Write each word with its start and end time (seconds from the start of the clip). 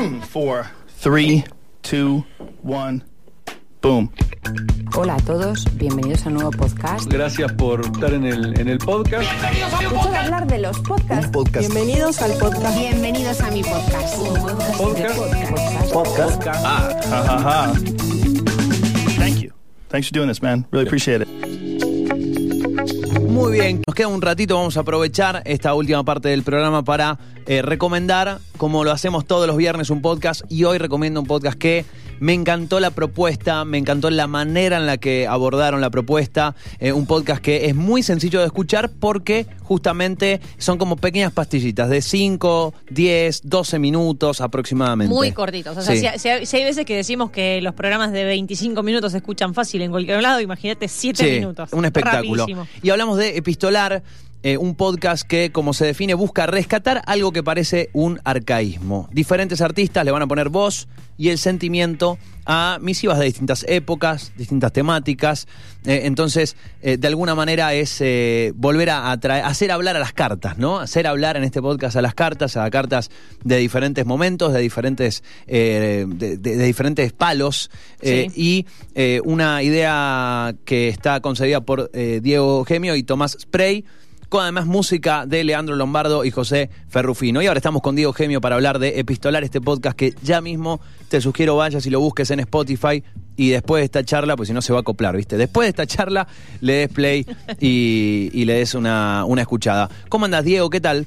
four, 0.30 0.66
three, 0.88 1.44
two, 1.82 2.24
one, 2.62 3.02
boom. 3.82 4.10
Hola 4.96 5.14
a 5.14 5.20
todos, 5.20 5.64
bienvenidos 5.76 6.24
a 6.24 6.28
un 6.28 6.34
nuevo 6.34 6.50
podcast. 6.50 7.10
Gracias 7.12 7.52
por 7.52 7.80
estar 7.80 8.14
en 8.14 8.24
el, 8.24 8.58
en 8.58 8.68
el 8.68 8.78
podcast. 8.78 9.28
Escuchad 9.80 10.14
hablar 10.14 10.46
de 10.46 10.58
los 10.58 10.78
podcasts. 10.80 11.30
podcast. 11.30 11.72
Bienvenidos 11.72 12.22
al 12.22 12.32
podcast. 12.38 12.78
Bienvenidos 12.78 13.40
a 13.40 13.50
mi 13.50 13.62
podcast. 13.62 14.16
Podcast. 14.78 15.92
Podcast. 15.92 16.46
Ah, 16.48 17.00
ha, 17.10 17.22
ha, 17.22 17.38
ha. 17.38 17.74
Thank 19.18 19.42
you. 19.42 19.50
Thanks 19.88 20.08
for 20.08 20.14
doing 20.14 20.28
this, 20.28 20.42
man. 20.42 20.66
Really 20.70 20.86
appreciate 20.86 21.22
it. 21.22 21.69
Muy 23.40 23.52
bien, 23.52 23.82
nos 23.86 23.94
queda 23.94 24.08
un 24.08 24.20
ratito, 24.20 24.54
vamos 24.54 24.76
a 24.76 24.80
aprovechar 24.80 25.42
esta 25.46 25.72
última 25.72 26.04
parte 26.04 26.28
del 26.28 26.42
programa 26.42 26.84
para 26.84 27.18
eh, 27.46 27.62
recomendar, 27.62 28.38
como 28.58 28.84
lo 28.84 28.92
hacemos 28.92 29.24
todos 29.24 29.46
los 29.46 29.56
viernes, 29.56 29.88
un 29.88 30.02
podcast. 30.02 30.42
Y 30.50 30.64
hoy 30.64 30.76
recomiendo 30.76 31.20
un 31.20 31.26
podcast 31.26 31.56
que 31.56 31.86
me 32.20 32.32
encantó 32.34 32.78
la 32.80 32.90
propuesta, 32.90 33.64
me 33.64 33.78
encantó 33.78 34.08
la 34.10 34.26
manera 34.26 34.76
en 34.76 34.86
la 34.86 34.98
que 34.98 35.26
abordaron 35.26 35.80
la 35.80 35.90
propuesta, 35.90 36.54
eh, 36.78 36.92
un 36.92 37.06
podcast 37.06 37.42
que 37.42 37.66
es 37.66 37.74
muy 37.74 38.02
sencillo 38.02 38.40
de 38.40 38.46
escuchar 38.46 38.90
porque 38.90 39.46
justamente 39.62 40.40
son 40.58 40.78
como 40.78 40.96
pequeñas 40.96 41.32
pastillitas 41.32 41.88
de 41.88 42.02
5, 42.02 42.74
10, 42.90 43.40
12 43.44 43.78
minutos 43.78 44.40
aproximadamente. 44.40 45.12
Muy 45.14 45.32
cortitos. 45.32 45.76
O 45.76 45.82
sea, 45.82 45.94
Sí. 45.96 46.06
si, 46.18 46.28
si- 46.40 46.46
si 46.46 46.56
hay 46.56 46.64
veces 46.64 46.84
que 46.84 46.94
decimos 46.96 47.30
que 47.30 47.60
los 47.62 47.74
programas 47.74 48.12
de 48.12 48.24
25 48.24 48.82
minutos 48.82 49.12
se 49.12 49.18
escuchan 49.18 49.54
fácil 49.54 49.82
en 49.82 49.90
cualquier 49.90 50.22
lado, 50.22 50.40
imagínate 50.40 50.88
7 50.88 51.24
Sí, 51.24 51.30
minutos. 51.40 51.72
Un 51.72 51.84
espectáculo. 51.86 52.42
Rapidísimo. 52.44 52.66
Y 52.82 52.90
hablamos 52.90 53.16
de 53.18 53.36
Epistolar, 53.38 54.02
eh, 54.42 54.56
un 54.56 54.74
podcast 54.74 55.26
que, 55.26 55.52
como 55.52 55.72
se 55.74 55.84
define, 55.86 56.14
busca 56.14 56.46
rescatar 56.46 57.02
algo 57.06 57.32
que 57.32 57.42
parece 57.42 57.90
un 57.92 58.20
arcaísmo. 58.24 59.08
Diferentes 59.12 59.60
artistas 59.60 60.04
le 60.04 60.10
van 60.10 60.22
a 60.22 60.26
poner 60.26 60.48
voz 60.48 60.88
y 61.18 61.28
el 61.28 61.36
sentimiento 61.36 62.16
a 62.46 62.78
misivas 62.80 63.18
de 63.18 63.26
distintas 63.26 63.66
épocas, 63.68 64.32
distintas 64.38 64.72
temáticas. 64.72 65.46
Eh, 65.84 66.00
entonces, 66.04 66.56
eh, 66.80 66.96
de 66.96 67.06
alguna 67.08 67.34
manera 67.34 67.74
es 67.74 68.02
volver 68.54 68.88
a 68.88 69.12
hacer 69.12 69.70
hablar 69.70 69.96
a 69.96 69.98
las 69.98 70.14
cartas, 70.14 70.56
¿no? 70.56 70.78
Hacer 70.80 71.06
hablar 71.06 71.36
en 71.36 71.44
este 71.44 71.60
podcast 71.60 71.96
a 71.96 72.02
las 72.02 72.14
cartas, 72.14 72.56
a 72.56 72.68
cartas 72.70 73.10
de 73.44 73.58
diferentes 73.58 74.06
momentos, 74.06 74.54
de 74.54 74.60
diferentes, 74.60 75.22
de, 75.46 76.06
de- 76.08 76.36
de 76.38 76.64
diferentes 76.64 77.12
palos. 77.12 77.70
Sí. 78.02 78.26
y 78.34 78.66
una 79.24 79.62
idea 79.62 80.54
que 80.64 80.88
está 80.88 81.20
concebida 81.20 81.60
por 81.60 81.90
Diego 81.92 82.64
Gemio 82.64 82.96
y 82.96 83.02
Tomás 83.02 83.36
Spray, 83.38 83.84
con 84.30 84.42
además 84.44 84.64
música 84.64 85.26
de 85.26 85.42
Leandro 85.42 85.74
Lombardo 85.74 86.24
y 86.24 86.30
José 86.30 86.70
Ferrufino. 86.88 87.42
Y 87.42 87.48
ahora 87.48 87.58
estamos 87.58 87.82
con 87.82 87.96
Diego 87.96 88.12
Gemio 88.12 88.40
para 88.40 88.54
hablar 88.54 88.78
de 88.78 89.00
Epistolar, 89.00 89.42
este 89.42 89.60
podcast 89.60 89.96
que 89.96 90.14
ya 90.22 90.40
mismo 90.40 90.80
te 91.08 91.20
sugiero 91.20 91.56
vayas 91.56 91.84
y 91.84 91.90
lo 91.90 91.98
busques 91.98 92.30
en 92.30 92.38
Spotify 92.38 93.02
y 93.36 93.50
después 93.50 93.80
de 93.80 93.86
esta 93.86 94.04
charla, 94.04 94.36
pues 94.36 94.46
si 94.46 94.54
no 94.54 94.62
se 94.62 94.72
va 94.72 94.78
a 94.78 94.82
acoplar, 94.82 95.16
¿viste? 95.16 95.36
Después 95.36 95.66
de 95.66 95.70
esta 95.70 95.84
charla 95.84 96.28
le 96.60 96.74
des 96.74 96.88
play 96.88 97.26
y, 97.58 98.30
y 98.32 98.44
le 98.44 98.54
des 98.54 98.74
una, 98.74 99.24
una 99.24 99.42
escuchada. 99.42 99.90
¿Cómo 100.08 100.26
andas, 100.26 100.44
Diego? 100.44 100.70
¿Qué 100.70 100.80
tal? 100.80 101.06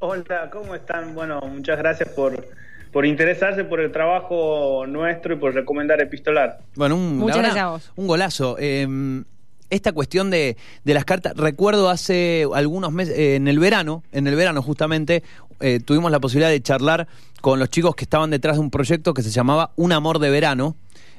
Hola, 0.00 0.50
¿cómo 0.52 0.74
están? 0.74 1.14
Bueno, 1.14 1.40
muchas 1.42 1.78
gracias 1.78 2.08
por, 2.08 2.48
por 2.92 3.06
interesarse 3.06 3.62
por 3.62 3.78
el 3.78 3.92
trabajo 3.92 4.86
nuestro 4.88 5.34
y 5.34 5.36
por 5.36 5.54
recomendar 5.54 6.00
Epistolar. 6.00 6.58
Bueno, 6.74 6.96
un, 6.96 7.18
Muchas 7.18 7.38
gracias 7.38 7.64
a 7.64 7.68
vos. 7.68 7.92
Un 7.94 8.08
golazo. 8.08 8.56
Eh, 8.58 9.22
esta 9.70 9.92
cuestión 9.92 10.30
de, 10.30 10.56
de 10.84 10.94
las 10.94 11.04
cartas, 11.04 11.34
recuerdo 11.36 11.90
hace 11.90 12.46
algunos 12.54 12.92
meses, 12.92 13.16
eh, 13.18 13.36
en 13.36 13.48
el 13.48 13.58
verano, 13.58 14.02
en 14.12 14.26
el 14.26 14.36
verano 14.36 14.62
justamente, 14.62 15.22
eh, 15.60 15.80
tuvimos 15.80 16.10
la 16.10 16.20
posibilidad 16.20 16.50
de 16.50 16.60
charlar 16.60 17.08
con 17.40 17.58
los 17.58 17.68
chicos 17.70 17.94
que 17.94 18.04
estaban 18.04 18.30
detrás 18.30 18.56
de 18.56 18.60
un 18.60 18.70
proyecto 18.70 19.14
que 19.14 19.22
se 19.22 19.30
llamaba 19.30 19.72
Un 19.76 19.92
Amor 19.92 20.18
de 20.18 20.30
Verano 20.30 20.76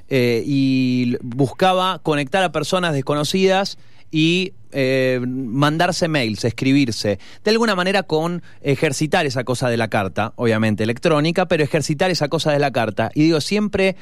eh, 0.09 0.43
y 0.45 1.17
buscaba 1.21 1.99
conectar 1.99 2.43
a 2.43 2.52
personas 2.52 2.93
desconocidas 2.93 3.77
y 4.11 4.53
eh, 4.71 5.20
mandarse 5.25 6.08
mails, 6.08 6.43
escribirse, 6.45 7.17
de 7.43 7.52
alguna 7.52 7.75
manera 7.75 8.03
con 8.03 8.43
ejercitar 8.61 9.25
esa 9.25 9.43
cosa 9.43 9.70
de 9.70 9.77
la 9.77 9.87
carta, 9.87 10.33
obviamente 10.36 10.83
electrónica, 10.83 11.47
pero 11.47 11.64
ejercitar 11.64 12.11
esa 12.11 12.27
cosa 12.27 12.52
de 12.52 12.59
la 12.59 12.71
carta. 12.71 13.09
Y 13.15 13.23
digo, 13.23 13.41
siempre 13.41 13.95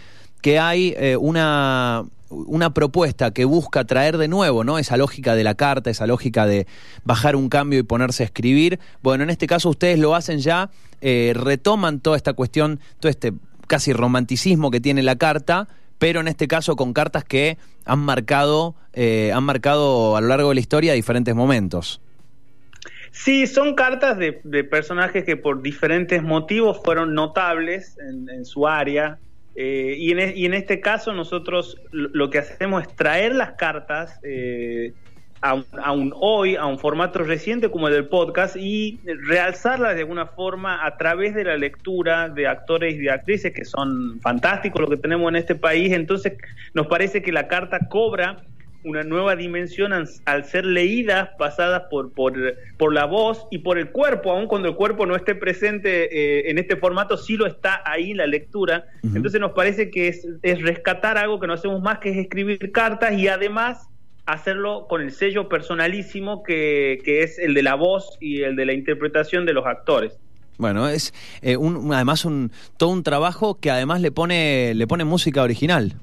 que 0.44 0.60
hay 0.60 0.94
eh, 0.98 1.16
una, 1.16 2.04
una 2.30 2.74
propuesta 2.74 3.32
que 3.32 3.46
busca 3.46 3.86
traer 3.86 4.18
de 4.18 4.28
nuevo, 4.28 4.66
¿no? 4.66 4.78
Esa 4.78 4.98
lógica 4.98 5.36
de 5.36 5.44
la 5.46 5.56
carta, 5.56 5.90
esa 5.90 6.06
lógica 6.06 6.46
de 6.46 6.68
bajar 7.06 7.38
un 7.38 7.48
cambio 7.48 7.80
y 7.80 7.84
ponerse 7.84 8.24
a 8.24 8.26
escribir. 8.26 8.78
Bueno, 9.02 9.24
en 9.24 9.30
este 9.30 9.48
caso 9.48 9.70
ustedes 9.70 9.98
lo 9.98 10.14
hacen 10.16 10.40
ya, 10.40 10.70
eh, 11.00 11.32
retoman 11.34 12.02
toda 12.02 12.18
esta 12.18 12.34
cuestión, 12.34 12.82
todo 13.00 13.10
este 13.10 13.32
casi 13.68 13.94
romanticismo 13.94 14.70
que 14.70 14.82
tiene 14.82 15.02
la 15.02 15.16
carta, 15.16 15.70
pero 15.98 16.20
en 16.20 16.28
este 16.28 16.50
caso 16.50 16.76
con 16.76 16.92
cartas 16.92 17.24
que 17.24 17.58
han 17.86 18.00
marcado, 18.00 18.76
eh, 18.92 19.32
han 19.34 19.46
marcado 19.46 20.18
a 20.18 20.22
lo 20.22 20.28
largo 20.28 20.50
de 20.50 20.56
la 20.56 20.62
historia 20.62 20.92
diferentes 20.92 21.34
momentos. 21.34 22.02
Sí, 23.12 23.48
son 23.48 23.76
cartas 23.76 24.18
de, 24.18 24.42
de 24.44 24.66
personajes 24.66 25.24
que 25.24 25.38
por 25.38 25.62
diferentes 25.62 26.22
motivos 26.22 26.82
fueron 26.84 27.14
notables 27.14 27.96
en, 28.10 28.28
en 28.30 28.44
su 28.44 28.68
área. 28.68 29.20
Eh, 29.56 29.96
y, 29.98 30.12
en, 30.12 30.38
y 30.38 30.46
en 30.46 30.54
este 30.54 30.80
caso 30.80 31.14
nosotros 31.14 31.80
lo, 31.92 32.30
que 32.30 32.40
hacemos 32.40 32.84
es 32.84 32.96
traer 32.96 33.36
las 33.36 33.52
cartas 33.52 34.20
eh, 34.24 34.94
a, 35.42 35.62
a 35.74 35.94
hoy, 36.16 36.56
a 36.56 36.66
un 36.66 36.80
formato 36.80 37.20
reciente 37.20 37.70
como 37.70 37.88
el 37.88 37.94
del 37.94 38.08
podcast 38.08 38.56
y 38.56 39.00
realzarlas 39.06 39.94
de 39.94 40.02
alguna 40.02 40.26
forma 40.26 40.86
a 40.86 40.98
través 40.98 41.36
de 41.36 41.44
la 41.44 41.58
lectura 41.58 42.30
de 42.30 42.48
actores 42.48 42.96
y 42.96 43.00
de 43.00 43.12
actrices 43.12 43.54
que 43.54 43.66
son 43.66 44.20
fantásticos 44.22 44.82
lo 44.82 44.90
que 44.90 44.98
tenemos 44.98 45.30
en 45.30 45.36
este 45.36 45.56
país. 45.56 45.92
Entonces 45.92 46.34
nos 46.74 46.88
parece 46.88 47.22
que 47.22 47.32
la 47.32 47.48
carta 47.48 47.80
cobra 47.90 48.44
una 48.84 49.04
nueva 49.04 49.36
dimensión 49.36 49.94
al, 49.94 50.46
ser 50.46 50.66
leídas, 50.66 51.30
pasadas 51.38 51.84
por, 51.90 52.12
por, 52.14 52.34
por 52.78 52.94
la 52.94 53.06
voz 53.06 53.48
y 53.52 53.60
por 53.60 53.78
el 53.78 53.92
cuerpo, 53.92 54.32
aun 54.32 54.48
cuando 54.48 54.68
el 54.68 54.76
cuerpo 54.76 55.06
no 55.06 55.16
esté 55.16 55.36
presente 55.36 56.10
eh, 56.12 56.50
en 56.50 56.58
este 56.58 56.76
formato, 56.76 57.18
sí 57.18 57.38
lo 57.38 57.46
está 57.46 57.82
ahí 57.86 58.14
la 58.14 58.28
lectura. 58.28 58.86
Entonces 59.04 59.40
nos 59.40 59.52
parece 59.52 59.90
que 59.90 60.08
es, 60.08 60.28
es 60.42 60.62
rescatar 60.62 61.18
algo 61.18 61.40
que 61.40 61.48
no 61.48 61.54
hacemos 61.54 61.82
más, 61.82 62.00
que 62.00 62.10
es 62.10 62.18
escribir 62.18 62.72
cartas 62.72 63.14
y 63.14 63.28
además 63.28 63.88
hacerlo 64.26 64.88
con 64.88 65.02
el 65.02 65.12
sello 65.12 65.50
personalísimo 65.50 66.44
que, 66.44 67.02
que 67.04 67.24
es 67.24 67.40
el 67.40 67.54
de 67.54 67.64
la 67.64 67.76
voz 67.76 68.18
y 68.22 68.42
el 68.42 68.56
de 68.56 68.66
la 68.66 68.74
interpretación 68.74 69.46
de 69.46 69.54
los 69.54 69.66
actores. 69.66 70.18
Bueno, 70.58 70.88
es 70.88 71.14
eh, 71.42 71.58
un, 71.58 71.94
además 71.94 72.26
un, 72.26 72.52
todo 72.78 72.90
un 72.90 73.04
trabajo 73.04 73.56
que 73.56 73.72
además 73.72 74.02
le 74.02 74.12
pone, 74.12 74.74
le 74.76 74.88
pone 74.88 75.04
música 75.04 75.42
original. 75.42 75.96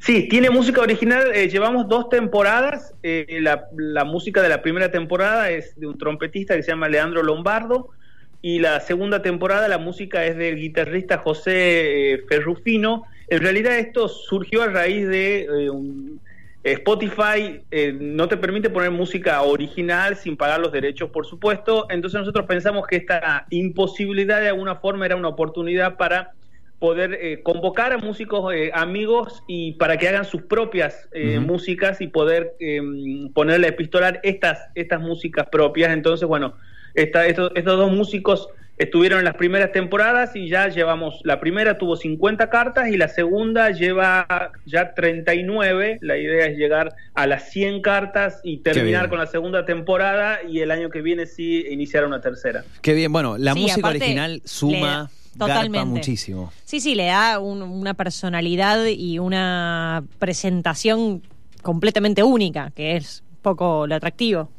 Sí, 0.00 0.28
tiene 0.28 0.48
música 0.50 0.80
original. 0.80 1.30
eh, 1.34 1.48
llevamos 1.48 1.86
dos 1.88 2.08
temporadas. 2.08 2.94
eh, 3.02 3.38
la, 3.40 4.04
música 4.04 4.42
de 4.42 4.48
la 4.48 4.62
primera 4.62 4.90
temporada 4.90 5.50
es 5.50 5.78
de 5.78 5.86
un 5.86 5.98
trompetista 5.98 6.56
que 6.56 6.62
se 6.62 6.70
llama 6.70 6.88
Leandro 6.88 7.22
Lombardo. 7.22 7.88
Y 8.42 8.58
la 8.60 8.80
segunda 8.80 9.20
temporada 9.20 9.68
la 9.68 9.76
música 9.78 10.24
es 10.24 10.36
del 10.36 10.56
guitarrista 10.56 11.18
José 11.18 12.14
eh, 12.14 12.24
Ferrufino. 12.28 13.04
En 13.28 13.42
realidad 13.42 13.78
esto 13.78 14.08
surgió 14.08 14.62
a 14.62 14.68
raíz 14.68 15.06
de 15.06 15.42
eh, 15.42 15.70
un- 15.70 16.18
Spotify 16.62 17.62
eh, 17.70 17.96
no 17.98 18.28
te 18.28 18.36
permite 18.36 18.68
poner 18.68 18.90
música 18.90 19.40
original 19.42 20.16
sin 20.16 20.36
pagar 20.36 20.60
los 20.60 20.72
derechos, 20.72 21.10
por 21.10 21.26
supuesto. 21.26 21.86
Entonces 21.90 22.20
nosotros 22.20 22.46
pensamos 22.46 22.86
que 22.86 22.96
esta 22.96 23.46
imposibilidad 23.50 24.40
de 24.40 24.48
alguna 24.48 24.76
forma 24.76 25.06
era 25.06 25.16
una 25.16 25.28
oportunidad 25.28 25.96
para 25.96 26.32
poder 26.80 27.16
eh, 27.20 27.42
convocar 27.44 27.92
a 27.92 27.98
músicos 27.98 28.52
eh, 28.52 28.70
amigos 28.74 29.44
y 29.46 29.72
para 29.74 29.96
que 29.98 30.08
hagan 30.08 30.24
sus 30.24 30.42
propias 30.42 31.08
eh, 31.12 31.38
músicas 31.38 32.00
y 32.00 32.08
poder 32.08 32.54
eh, 32.58 32.80
ponerle 33.34 33.66
a 33.68 33.70
epistolar 33.70 34.18
estas, 34.24 34.58
estas 34.74 35.00
músicas 35.00 35.46
propias. 35.52 35.92
Entonces, 35.92 36.26
bueno, 36.26 36.54
esta- 36.94 37.26
estos, 37.26 37.52
estos 37.54 37.76
dos 37.78 37.92
músicos 37.92 38.48
estuvieron 38.78 39.18
en 39.18 39.26
las 39.26 39.34
primeras 39.34 39.72
temporadas 39.72 40.34
y 40.34 40.48
ya 40.48 40.68
llevamos, 40.68 41.20
la 41.24 41.38
primera 41.38 41.76
tuvo 41.76 41.96
50 41.96 42.48
cartas 42.48 42.88
y 42.88 42.96
la 42.96 43.08
segunda 43.08 43.70
lleva 43.72 44.26
ya 44.64 44.94
39. 44.94 45.98
La 46.00 46.16
idea 46.16 46.46
es 46.46 46.56
llegar 46.56 46.94
a 47.12 47.26
las 47.26 47.50
100 47.50 47.82
cartas 47.82 48.40
y 48.42 48.58
terminar 48.62 49.10
con 49.10 49.18
la 49.18 49.26
segunda 49.26 49.66
temporada 49.66 50.38
y 50.48 50.60
el 50.60 50.70
año 50.70 50.88
que 50.88 51.02
viene 51.02 51.26
sí 51.26 51.66
iniciar 51.68 52.06
una 52.06 52.22
tercera. 52.22 52.64
Qué 52.80 52.94
bien, 52.94 53.12
bueno, 53.12 53.36
la 53.36 53.52
Sí, 53.52 53.60
música 53.60 53.80
aparte, 53.80 53.98
original 53.98 54.40
suma, 54.46 55.10
garpa 55.46 55.54
totalmente. 55.62 55.86
muchísimo. 55.86 56.52
Sí, 56.64 56.80
sí, 56.80 56.94
le 56.94 57.06
da 57.06 57.38
un- 57.38 57.62
una 57.62 57.94
personalidad 57.94 58.84
y 58.86 59.18
una 59.18 60.04
presentación 60.18 61.22
completamente 61.62 62.22
única, 62.22 62.70
que 62.74 62.96
es 62.96 63.22
un 63.30 63.36
poco 63.42 63.86
lo 63.86 63.94
atractivo. 63.94 64.50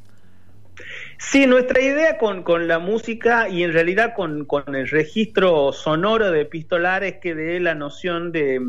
Sí, 1.19 1.45
nuestra 1.45 1.81
idea 1.81 2.17
con, 2.17 2.43
con 2.43 2.67
la 2.67 2.79
música 2.79 3.47
y 3.49 3.63
en 3.63 3.73
realidad 3.73 4.13
con, 4.15 4.45
con 4.45 4.75
el 4.75 4.87
registro 4.89 5.71
sonoro 5.73 6.31
de 6.31 6.41
Epistolar 6.41 7.03
es 7.03 7.17
que 7.17 7.35
dé 7.35 7.59
la 7.59 7.75
noción 7.75 8.31
de, 8.31 8.59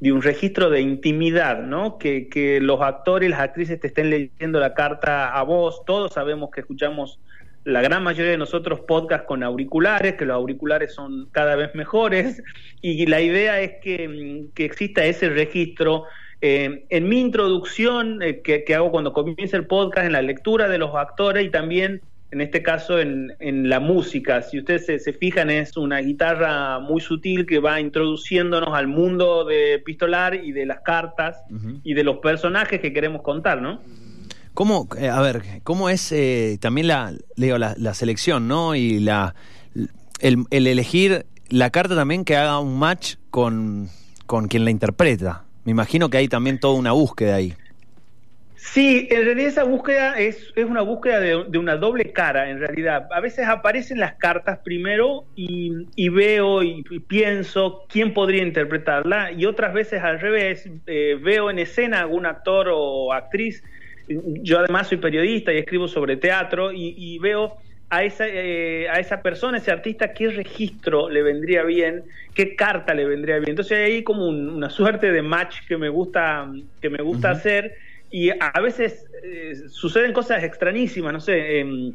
de 0.00 0.12
un 0.12 0.22
registro 0.22 0.70
de 0.70 0.80
intimidad, 0.80 1.62
¿no? 1.62 1.98
Que, 1.98 2.28
que 2.28 2.60
los 2.60 2.80
actores 2.80 3.28
y 3.28 3.30
las 3.30 3.40
actrices 3.40 3.78
te 3.80 3.88
estén 3.88 4.08
leyendo 4.10 4.58
la 4.60 4.72
carta 4.72 5.32
a 5.38 5.42
vos, 5.42 5.82
todos 5.84 6.12
sabemos 6.14 6.50
que 6.50 6.60
escuchamos 6.60 7.18
la 7.64 7.80
gran 7.80 8.02
mayoría 8.02 8.32
de 8.32 8.38
nosotros 8.38 8.80
podcast 8.80 9.24
con 9.24 9.42
auriculares, 9.42 10.14
que 10.14 10.24
los 10.24 10.34
auriculares 10.34 10.94
son 10.94 11.28
cada 11.32 11.56
vez 11.56 11.74
mejores, 11.74 12.42
y 12.80 13.06
la 13.06 13.20
idea 13.20 13.60
es 13.60 13.74
que, 13.82 14.08
mm, 14.08 14.54
que 14.54 14.64
exista 14.64 15.04
ese 15.04 15.28
registro. 15.28 16.04
Eh, 16.40 16.84
en 16.90 17.08
mi 17.08 17.20
introducción 17.20 18.20
eh, 18.20 18.40
que, 18.40 18.64
que, 18.64 18.74
hago 18.74 18.90
cuando 18.90 19.12
comienza 19.12 19.56
el 19.56 19.66
podcast, 19.66 20.06
en 20.06 20.12
la 20.12 20.22
lectura 20.22 20.68
de 20.68 20.78
los 20.78 20.94
actores 20.96 21.46
y 21.46 21.50
también 21.50 22.00
en 22.32 22.40
este 22.40 22.62
caso 22.62 22.98
en, 22.98 23.34
en 23.40 23.68
la 23.68 23.78
música. 23.78 24.40
Si 24.40 24.58
ustedes 24.58 24.86
se, 24.86 24.98
se, 24.98 25.12
fijan, 25.12 25.50
es 25.50 25.76
una 25.76 25.98
guitarra 25.98 26.78
muy 26.80 27.00
sutil 27.00 27.44
que 27.44 27.58
va 27.58 27.78
introduciendo,nos 27.78 28.74
al 28.74 28.88
mundo 28.88 29.44
de 29.44 29.80
Pistolar 29.84 30.34
y 30.34 30.50
de 30.50 30.64
las 30.64 30.80
cartas 30.80 31.42
uh 31.50 31.54
-huh. 31.54 31.80
y 31.84 31.92
de 31.92 32.04
los 32.04 32.16
personajes 32.18 32.80
que 32.80 32.92
queremos 32.94 33.20
contar, 33.20 33.60
¿no? 33.60 33.82
¿Cómo, 34.54 34.88
eh, 34.98 35.08
a 35.08 35.20
ver, 35.20 35.42
cómo 35.64 35.88
es 35.88 36.12
eh, 36.12 36.58
también 36.60 36.86
la, 36.86 37.12
digo, 37.36 37.58
la, 37.58 37.94
selección, 37.94 38.48
¿no? 38.48 38.74
Y 38.74 39.00
la, 39.00 39.34
el, 40.20 40.44
el, 40.50 40.66
elegir 40.66 41.24
la 41.48 41.70
carta 41.70 41.94
también 41.94 42.24
que 42.24 42.36
haga 42.36 42.58
un 42.58 42.78
match 42.78 43.16
con, 43.30 43.88
con 44.26 44.48
quien 44.48 44.64
la 44.64 44.70
interpreta. 44.70 45.44
Me 45.64 45.72
imagino 45.72 46.10
que 46.10 46.18
hay 46.18 46.28
también 46.28 46.58
toda 46.58 46.74
una 46.74 46.92
búsqueda 46.92 47.36
ahí. 47.36 47.54
Sí, 48.56 49.08
en 49.10 49.24
realidad 49.24 49.48
esa 49.48 49.64
búsqueda 49.64 50.18
es, 50.20 50.52
es 50.54 50.64
una 50.64 50.82
búsqueda 50.82 51.18
de, 51.18 51.44
de, 51.48 51.58
una 51.58 51.76
doble 51.76 52.12
cara, 52.12 52.48
en 52.48 52.60
realidad. 52.60 53.08
A 53.10 53.20
veces 53.20 53.48
aparecen 53.48 53.98
las 53.98 54.14
cartas 54.14 54.60
primero 54.64 55.24
y, 55.34 56.08
veo 56.10 56.62
y, 56.62 56.84
y, 56.88 57.00
pienso 57.00 57.84
quién 57.88 58.14
podría 58.14 58.44
interpretarla 58.44 59.32
y 59.32 59.46
otras 59.46 59.74
veces 59.74 60.02
al 60.02 60.20
revés, 60.20 60.70
eh, 60.86 61.18
veo 61.20 61.50
en 61.50 61.58
escena 61.58 62.00
algún 62.00 62.24
actor 62.24 62.68
o 62.72 63.12
actriz. 63.12 63.64
Yo 64.08 64.58
además 64.58 64.88
soy 64.88 64.98
periodista 64.98 65.52
y 65.52 65.58
escribo 65.58 65.88
sobre 65.88 66.16
teatro 66.16 66.72
y, 66.72 66.94
y 66.96 67.18
veo 67.18 67.56
a 67.92 68.04
esa, 68.04 68.26
eh, 68.26 68.88
a 68.88 68.94
esa 69.00 69.20
persona, 69.20 69.58
ese 69.58 69.70
artista, 69.70 70.14
qué 70.14 70.30
registro 70.30 71.10
le 71.10 71.22
vendría 71.22 71.62
bien, 71.62 72.04
qué 72.34 72.56
carta 72.56 72.94
le 72.94 73.04
vendría 73.04 73.36
bien. 73.36 73.50
Entonces 73.50 73.78
hay 73.84 74.02
como 74.02 74.26
un, 74.26 74.48
una 74.48 74.70
suerte 74.70 75.12
de 75.12 75.20
match 75.20 75.58
que 75.68 75.76
me 75.76 75.90
gusta, 75.90 76.50
que 76.80 76.88
me 76.88 77.02
gusta 77.02 77.28
uh 77.28 77.34
-huh. 77.34 77.36
hacer 77.36 77.74
y 78.10 78.30
a 78.30 78.60
veces 78.62 79.06
eh, 79.22 79.56
suceden 79.68 80.14
cosas 80.14 80.42
extrañísimas, 80.42 81.12
no 81.12 81.20
sé, 81.20 81.60
eh, 81.60 81.92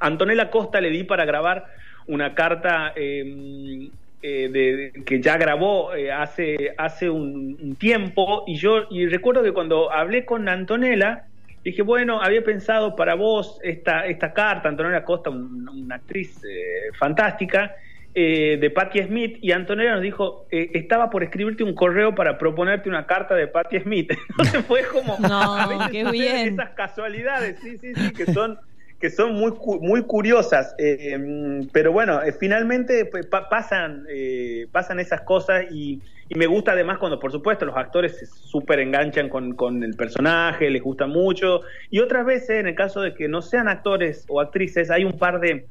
Antonella 0.00 0.50
Costa 0.50 0.80
le 0.80 0.90
di 0.90 1.02
para 1.02 1.24
grabar 1.24 1.66
una 2.06 2.32
carta 2.34 2.92
eh, 2.94 3.90
de, 4.22 4.92
que 5.04 5.20
ya 5.20 5.36
grabó 5.36 5.90
hace, 6.14 6.74
hace 6.78 7.10
un, 7.10 7.58
un, 7.60 7.74
tiempo 7.74 8.44
y 8.46 8.54
yo 8.54 8.86
y 8.88 9.06
recuerdo 9.06 9.42
que 9.42 9.52
cuando 9.52 9.90
hablé 9.90 10.24
con 10.24 10.48
Antonella 10.48 11.24
dije, 11.64 11.82
bueno, 11.82 12.20
había 12.22 12.42
pensado 12.42 12.96
para 12.96 13.14
vos 13.14 13.58
esta, 13.62 14.06
esta 14.06 14.32
carta, 14.32 14.68
Antonella 14.68 15.04
Costa, 15.04 15.30
un, 15.30 15.68
una 15.68 15.96
actriz 15.96 16.40
fantástica, 16.98 17.74
eh, 18.12 18.58
de 18.60 18.70
Patti 18.70 19.04
Smith 19.04 19.38
y 19.40 19.52
Antonella 19.52 19.92
nos 19.92 20.02
dijo, 20.02 20.46
eh, 20.50 20.70
estaba 20.74 21.10
por 21.10 21.22
escribirte 21.22 21.62
un 21.62 21.74
correo 21.74 22.12
para 22.12 22.38
proponerte 22.38 22.88
una 22.88 23.06
carta 23.06 23.36
de 23.36 23.46
Patti 23.46 23.78
Smith. 23.78 24.10
Entonces 24.30 24.64
fue 24.66 24.82
como 24.82 25.16
no, 25.28 25.54
a 25.54 25.68
veces 25.68 25.88
qué 25.92 26.10
bien. 26.10 26.54
esas 26.54 26.70
casualidades, 26.70 27.60
sí, 27.62 27.78
sí, 27.78 27.94
sí, 27.94 28.12
que 28.12 28.26
son 28.32 28.58
que 29.00 29.10
son 29.10 29.34
muy 29.34 29.54
muy 29.80 30.02
curiosas, 30.02 30.74
eh, 30.76 31.66
pero 31.72 31.90
bueno, 31.90 32.20
eh, 32.22 32.32
finalmente 32.32 33.06
pues, 33.06 33.24
pa 33.26 33.48
pasan 33.48 34.04
eh, 34.10 34.66
pasan 34.72 35.00
esas 35.00 35.22
cosas 35.22 35.64
y, 35.70 36.02
y, 36.30 36.34
me 36.36 36.46
gusta 36.46 36.72
además 36.72 36.98
cuando 36.98 37.18
por 37.18 37.32
supuesto 37.32 37.66
los 37.66 37.76
actores 37.76 38.18
se 38.18 38.26
súper 38.26 38.80
enganchan 38.80 39.28
con, 39.28 39.52
con 39.54 39.82
el 39.82 39.94
personaje, 39.96 40.70
les 40.70 40.82
gusta 40.82 41.06
mucho 41.06 41.60
y 41.90 41.98
otras 41.98 42.24
veces 42.24 42.60
en 42.60 42.68
el 42.68 42.74
caso 42.74 43.02
de 43.02 43.14
que 43.14 43.28
no 43.28 43.42
sean 43.42 43.68
actores 43.68 44.24
o 44.28 44.40
actrices 44.40 44.90
hay 44.90 45.04
un 45.04 45.18
par 45.18 45.40
de 45.40 45.66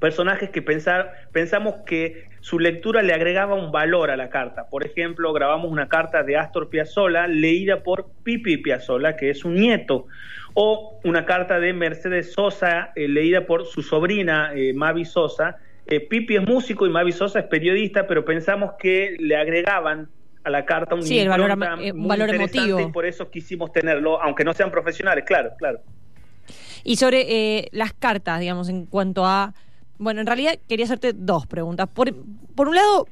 personajes 0.00 0.50
que 0.50 0.62
pensar, 0.62 1.12
pensamos 1.30 1.76
que 1.86 2.28
su 2.40 2.58
lectura 2.58 3.02
le 3.02 3.12
agregaba 3.12 3.54
un 3.54 3.70
valor 3.70 4.10
a 4.10 4.16
la 4.16 4.30
carta. 4.30 4.66
Por 4.68 4.84
ejemplo, 4.84 5.32
grabamos 5.32 5.70
una 5.70 5.88
carta 5.88 6.22
de 6.22 6.38
Astor 6.38 6.70
Piazzolla 6.70 7.26
leída 7.26 7.82
por 7.82 8.06
Pipi 8.24 8.56
Piazzolla, 8.56 9.14
que 9.14 9.30
es 9.30 9.44
un 9.44 9.54
nieto, 9.54 10.06
o 10.54 10.98
una 11.04 11.26
carta 11.26 11.60
de 11.60 11.72
Mercedes 11.74 12.32
Sosa 12.32 12.92
eh, 12.96 13.06
leída 13.08 13.46
por 13.46 13.66
su 13.66 13.82
sobrina 13.82 14.52
eh, 14.54 14.72
Mavi 14.72 15.04
Sosa. 15.04 15.58
Eh, 15.86 16.00
Pipi 16.00 16.36
es 16.36 16.46
músico 16.46 16.86
y 16.86 16.90
Mavi 16.90 17.12
Sosa 17.12 17.40
es 17.40 17.46
periodista, 17.46 18.06
pero 18.06 18.24
pensamos 18.24 18.72
que 18.78 19.16
le 19.18 19.36
agregaban 19.36 20.08
a 20.44 20.50
la 20.50 20.64
carta 20.64 20.94
un, 20.94 21.02
sí, 21.02 21.18
el 21.18 21.28
valor, 21.28 21.50
un 21.50 22.08
valor 22.08 22.34
emotivo. 22.34 22.80
Y 22.80 22.92
por 22.92 23.04
eso 23.04 23.30
quisimos 23.30 23.72
tenerlo, 23.72 24.22
aunque 24.22 24.44
no 24.44 24.54
sean 24.54 24.70
profesionales, 24.70 25.24
claro, 25.26 25.50
claro. 25.58 25.80
Y 26.84 26.96
sobre 26.96 27.68
las 27.72 27.92
cartas, 27.92 28.40
digamos, 28.40 28.68
en 28.68 28.86
cuanto 28.86 29.26
a 29.26 29.54
bueno, 30.00 30.22
en 30.22 30.26
realidad 30.26 30.58
quería 30.66 30.86
hacerte 30.86 31.12
dos 31.14 31.46
preguntas. 31.46 31.86
Por, 31.86 32.14
por 32.54 32.68
un 32.68 32.74
lado, 32.74 33.06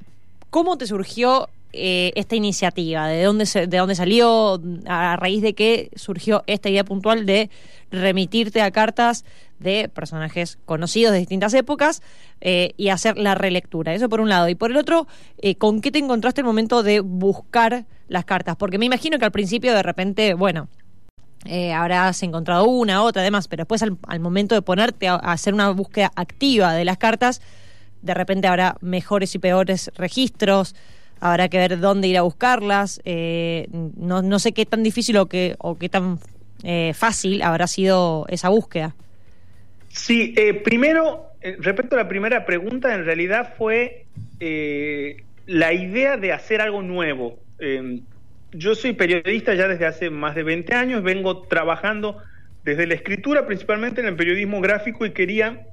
¿cómo 0.48 0.78
te 0.78 0.86
surgió 0.86 1.50
eh, 1.72 2.12
esta 2.14 2.34
iniciativa? 2.36 3.08
¿De 3.08 3.22
dónde, 3.22 3.46
se, 3.46 3.66
¿De 3.66 3.76
dónde 3.76 3.94
salió? 3.94 4.60
¿A 4.86 5.16
raíz 5.16 5.42
de 5.42 5.54
qué 5.54 5.90
surgió 5.96 6.42
esta 6.46 6.70
idea 6.70 6.84
puntual 6.84 7.26
de 7.26 7.50
remitirte 7.90 8.62
a 8.62 8.70
cartas 8.70 9.24
de 9.58 9.88
personajes 9.88 10.58
conocidos 10.64 11.12
de 11.12 11.18
distintas 11.18 11.52
épocas 11.54 12.02
eh, 12.40 12.72
y 12.76 12.88
hacer 12.88 13.18
la 13.18 13.34
relectura? 13.34 13.94
Eso 13.94 14.08
por 14.08 14.20
un 14.20 14.28
lado. 14.28 14.48
Y 14.48 14.54
por 14.54 14.70
el 14.70 14.78
otro, 14.78 15.06
eh, 15.38 15.56
¿con 15.56 15.80
qué 15.80 15.90
te 15.90 15.98
encontraste 15.98 16.40
el 16.40 16.46
momento 16.46 16.82
de 16.82 17.00
buscar 17.00 17.84
las 18.08 18.24
cartas? 18.24 18.56
Porque 18.56 18.78
me 18.78 18.86
imagino 18.86 19.18
que 19.18 19.26
al 19.26 19.32
principio 19.32 19.74
de 19.74 19.82
repente, 19.82 20.34
bueno, 20.34 20.68
eh, 21.44 21.72
habrás 21.72 22.22
encontrado 22.22 22.64
una, 22.64 23.02
otra, 23.02 23.22
además, 23.22 23.46
pero 23.46 23.62
después 23.62 23.82
al, 23.82 24.20
momento 24.20 24.54
de 24.54 24.62
ponerte 24.62 25.06
a, 25.06 25.14
a, 25.14 25.32
hacer 25.32 25.54
una 25.54 25.70
búsqueda 25.70 26.10
activa 26.16 26.72
de 26.72 26.84
las 26.84 26.98
cartas, 26.98 27.42
de 28.02 28.14
repente 28.14 28.48
habrá 28.48 28.76
mejores 28.80 29.34
y 29.34 29.38
peores 29.38 29.90
registros, 29.96 30.74
habrá 31.20 31.48
que 31.48 31.58
ver 31.58 31.78
dónde 31.78 32.08
ir 32.08 32.18
a 32.18 32.22
buscarlas, 32.22 33.00
eh, 33.04 33.68
no, 33.72 34.38
sé 34.38 34.52
qué 34.52 34.66
tan 34.66 34.82
difícil 34.82 35.16
o 35.16 35.26
qué, 35.26 35.56
o 35.58 35.78
qué 35.78 35.88
tan 35.88 36.18
eh, 36.62 36.92
fácil 36.94 37.42
habrá 37.42 37.66
sido 37.66 38.26
esa 38.28 38.48
búsqueda. 38.48 38.94
Sí, 39.88 40.34
eh, 40.36 40.54
primero, 40.54 41.26
respecto 41.60 41.96
a 41.96 41.98
la 41.98 42.08
primera 42.08 42.44
pregunta, 42.44 42.94
en 42.94 43.04
realidad 43.04 43.54
fue 43.56 44.06
la 45.46 45.72
idea 45.72 46.16
de 46.16 46.32
hacer 46.32 46.60
algo 46.60 46.82
nuevo 46.82 47.38
yo 48.52 48.74
soy 48.74 48.92
periodista 48.92 49.54
ya 49.54 49.68
desde 49.68 49.86
hace 49.86 50.10
más 50.10 50.34
de 50.34 50.42
20 50.42 50.74
años, 50.74 51.02
vengo 51.02 51.42
trabajando 51.42 52.18
desde 52.64 52.86
la 52.86 52.94
escritura, 52.94 53.46
principalmente 53.46 54.00
en 54.00 54.06
el 54.06 54.16
periodismo 54.16 54.60
gráfico, 54.60 55.04
y 55.06 55.12
quería 55.12 55.66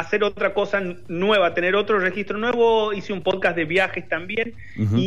hacer 0.00 0.22
otra 0.24 0.52
cosa 0.52 0.82
nueva, 1.08 1.54
tener 1.54 1.74
otro 1.74 1.98
registro 1.98 2.38
nuevo. 2.38 2.92
Hice 2.92 3.12
un 3.12 3.22
podcast 3.22 3.56
de 3.56 3.64
viajes 3.64 4.08
también, 4.08 4.54
uh 4.78 4.82
-huh. 4.82 4.98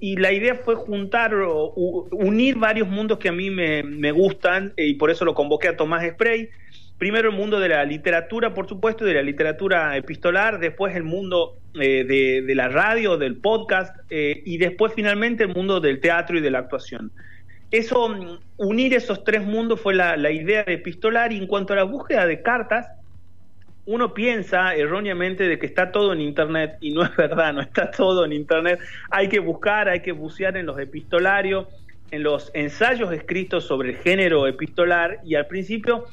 y, 0.00 0.12
y, 0.12 0.16
la 0.16 0.32
idea 0.32 0.54
fue 0.54 0.74
juntar, 0.74 1.34
o, 1.34 1.74
unir 2.12 2.56
varios 2.56 2.88
mundos 2.88 3.18
que 3.18 3.28
a 3.28 3.32
mí 3.32 3.50
me, 3.50 3.82
me 3.82 4.10
gustan, 4.10 4.72
y 4.76 4.94
por 4.94 5.10
eso 5.10 5.24
lo 5.24 5.34
convoqué 5.34 5.68
a 5.68 5.76
Tomás 5.76 6.02
Spray 6.08 6.48
primero 6.98 7.30
el 7.30 7.36
mundo 7.36 7.60
de 7.60 7.68
la 7.68 7.84
literatura, 7.84 8.52
por 8.54 8.68
supuesto, 8.68 9.04
de 9.04 9.14
la 9.14 9.22
literatura 9.22 9.96
epistolar, 9.96 10.58
después 10.58 10.94
el 10.96 11.04
mundo 11.04 11.56
eh, 11.74 12.04
de, 12.04 12.42
de, 12.42 12.54
la 12.54 12.68
radio, 12.68 13.16
del 13.16 13.36
podcast, 13.36 13.96
eh, 14.10 14.42
y 14.44 14.58
después 14.58 14.92
finalmente 14.94 15.44
el 15.44 15.54
mundo 15.54 15.80
del 15.80 16.00
teatro 16.00 16.36
y 16.36 16.40
de 16.40 16.50
la 16.50 16.58
actuación. 16.58 17.12
Eso, 17.70 18.14
unir 18.56 18.94
esos 18.94 19.22
tres 19.24 19.44
mundos 19.44 19.80
fue 19.80 19.94
la, 19.94 20.16
la 20.16 20.32
idea 20.32 20.64
de 20.64 20.74
epistolar, 20.74 21.32
y 21.32 21.38
en 21.38 21.46
cuanto 21.46 21.72
a 21.72 21.76
la 21.76 21.84
búsqueda 21.84 22.26
de 22.26 22.42
cartas, 22.42 22.88
uno 23.88 24.12
piensa 24.12 24.74
erróneamente 24.74 25.48
de 25.48 25.58
que 25.58 25.64
está 25.64 25.90
todo 25.90 26.12
en 26.12 26.20
Internet, 26.20 26.76
y 26.82 26.90
no 26.90 27.02
es 27.02 27.16
verdad, 27.16 27.54
no 27.54 27.62
está 27.62 27.90
todo 27.90 28.26
en 28.26 28.34
Internet. 28.34 28.80
Hay 29.10 29.30
que 29.30 29.38
buscar, 29.38 29.88
hay 29.88 30.00
que 30.00 30.12
bucear 30.12 30.58
en 30.58 30.66
los 30.66 30.78
epistolarios, 30.78 31.68
en 32.10 32.22
los 32.22 32.50
ensayos 32.52 33.10
escritos 33.12 33.64
sobre 33.64 33.90
el 33.90 33.96
género 33.96 34.46
epistolar, 34.46 35.20
y 35.24 35.36
al 35.36 35.46
principio 35.46 36.04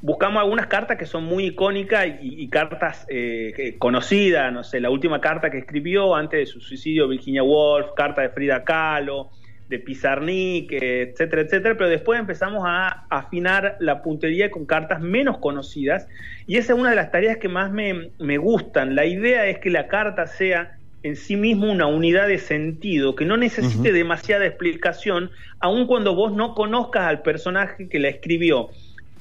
buscamos 0.00 0.40
algunas 0.40 0.66
cartas 0.68 0.96
que 0.96 1.04
son 1.04 1.24
muy 1.24 1.48
icónicas 1.48 2.08
y, 2.22 2.48
cartas 2.48 3.04
eh, 3.10 3.76
conocidas, 3.78 4.50
no 4.50 4.64
sé, 4.64 4.80
la 4.80 4.88
última 4.88 5.20
carta 5.20 5.50
que 5.50 5.58
escribió 5.58 6.14
antes 6.14 6.40
de 6.40 6.46
su 6.46 6.58
suicidio 6.58 7.06
Virginia 7.06 7.42
Woolf, 7.42 7.88
carta 7.94 8.22
de 8.22 8.30
Frida 8.30 8.64
Kahlo, 8.64 9.28
de 9.70 9.78
Pizarnik, 9.78 10.72
etcétera, 10.72 11.42
etcétera, 11.42 11.76
pero 11.76 11.88
después 11.88 12.18
empezamos 12.18 12.64
a 12.66 13.04
afinar 13.08 13.76
la 13.78 14.02
puntería 14.02 14.50
con 14.50 14.66
cartas 14.66 15.00
menos 15.00 15.38
conocidas 15.38 16.08
y 16.48 16.56
esa 16.56 16.72
es 16.72 16.78
una 16.78 16.90
de 16.90 16.96
las 16.96 17.12
tareas 17.12 17.36
que 17.36 17.48
más 17.48 17.70
me, 17.70 18.10
me 18.18 18.36
gustan. 18.36 18.96
La 18.96 19.06
idea 19.06 19.46
es 19.46 19.58
que 19.60 19.70
la 19.70 19.86
carta 19.86 20.26
sea 20.26 20.76
en 21.04 21.14
sí 21.14 21.36
mismo 21.36 21.70
una 21.70 21.86
unidad 21.86 22.26
de 22.26 22.38
sentido, 22.38 23.14
que 23.14 23.24
no 23.24 23.36
necesite 23.36 23.90
uh 23.90 23.92
-huh. 23.92 23.98
demasiada 23.98 24.44
explicación, 24.44 25.30
aun 25.60 25.86
cuando 25.86 26.16
vos 26.16 26.32
no 26.32 26.54
conozcas 26.56 27.04
al 27.04 27.22
personaje 27.22 27.88
que 27.88 28.00
la 28.00 28.08
escribió. 28.08 28.70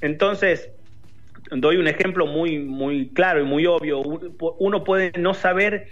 Entonces, 0.02 0.72
doy 1.52 1.78
un 1.78 1.88
ejemplo 1.88 2.26
muy, 2.26 2.58
muy 2.58 3.10
claro 3.10 3.40
y 3.40 3.44
muy 3.44 3.68
obvio. 3.68 4.00
Uno 4.00 4.84
puede 4.84 5.12
no 5.20 5.36
saber 5.36 5.88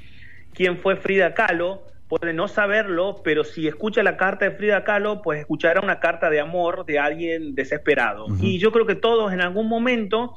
quién 0.54 0.78
fue 0.78 0.96
Frida 0.96 1.36
Kahlo, 1.36 1.84
puede 2.08 2.34
no 2.34 2.48
saberlo, 2.48 3.22
pero 3.24 3.44
si 3.44 3.68
escucha 3.68 4.04
la 4.04 4.18
carta 4.18 4.46
de 4.46 4.52
Frida 4.52 4.84
Kahlo, 4.84 5.22
pues 5.22 5.40
escuchará 5.40 5.82
una 5.82 6.00
carta 6.00 6.30
de 6.30 6.40
amor 6.40 6.86
de 6.86 7.00
alguien 7.00 7.56
desesperado. 7.56 8.26
Uh 8.26 8.30
-huh. 8.30 8.44
Y 8.44 8.60
yo 8.60 8.72
creo 8.72 8.86
que 8.86 8.96
todos 8.96 9.34
en 9.34 9.42
algún 9.42 9.68
momento 9.68 10.36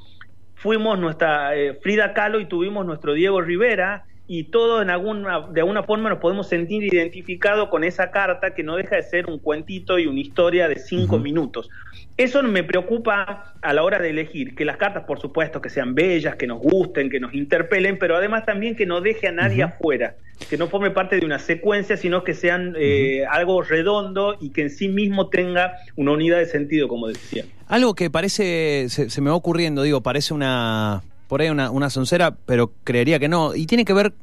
fuimos 0.54 0.98
nuestra 0.98 1.56
eh, 1.56 1.78
Frida 1.82 2.12
Kahlo 2.12 2.40
y 2.40 2.46
tuvimos 2.46 2.84
nuestro 2.84 3.14
Diego 3.14 3.40
Rivera 3.40 4.04
y 4.32 4.44
todos 4.44 4.80
en 4.80 4.90
alguna, 4.90 5.48
de 5.50 5.60
alguna 5.60 5.82
forma 5.82 6.08
nos 6.08 6.20
podemos 6.20 6.48
sentir 6.48 6.84
identificados 6.84 7.68
con 7.68 7.82
esa 7.82 8.12
carta 8.12 8.54
que 8.54 8.62
no 8.62 8.76
deja 8.76 8.94
de 8.94 9.02
ser 9.02 9.26
un 9.26 9.40
cuentito 9.40 9.98
y 9.98 10.06
una 10.06 10.20
historia 10.20 10.68
de 10.68 10.78
cinco 10.78 11.18
minutos. 11.18 11.68
Eso 12.16 12.40
me 12.44 12.62
preocupa 12.62 13.54
a 13.60 13.72
la 13.72 13.82
hora 13.82 13.98
de 13.98 14.10
elegir, 14.10 14.54
que 14.54 14.64
las 14.64 14.76
cartas, 14.76 15.02
por 15.02 15.18
supuesto, 15.18 15.60
que 15.60 15.68
sean 15.68 15.96
bellas, 15.96 16.36
que 16.36 16.46
nos 16.46 16.60
gusten, 16.60 17.10
que 17.10 17.18
nos 17.18 17.34
interpelen, 17.34 17.98
pero 17.98 18.14
además 18.14 18.46
también 18.46 18.76
que 18.76 18.86
no 18.86 19.00
deje 19.00 19.26
a 19.26 19.32
nadie 19.32 19.64
afuera, 19.64 20.14
que 20.48 20.56
no 20.56 20.68
forme 20.68 20.92
parte 20.92 21.18
de 21.18 21.26
una 21.26 21.40
secuencia, 21.40 21.96
sino 21.96 22.22
que 22.22 22.34
sean 22.34 22.76
eh, 22.78 23.24
algo 23.28 23.62
redondo 23.62 24.36
y 24.40 24.50
que 24.50 24.62
en 24.62 24.70
sí 24.70 24.86
mismo 24.86 25.28
tenga 25.28 25.74
una 25.96 26.12
unidad 26.12 26.38
de 26.38 26.46
sentido, 26.46 26.86
como 26.86 27.08
decía. 27.08 27.46
Algo 27.66 27.96
que 27.96 28.10
parece, 28.10 28.86
se, 28.90 29.10
se 29.10 29.20
me 29.20 29.30
va 29.30 29.34
ocurriendo, 29.34 29.82
digo, 29.82 30.02
parece 30.02 30.34
una 30.34 31.02
por 31.30 31.42
ahí 31.42 31.48
una, 31.48 31.70
una 31.70 31.90
soncera, 31.90 32.34
pero 32.44 32.72
creería 32.82 33.20
que 33.20 33.28
no. 33.28 33.54
Y 33.54 33.66
tiene 33.66 33.84
que 33.84 33.92
ver 33.92 34.14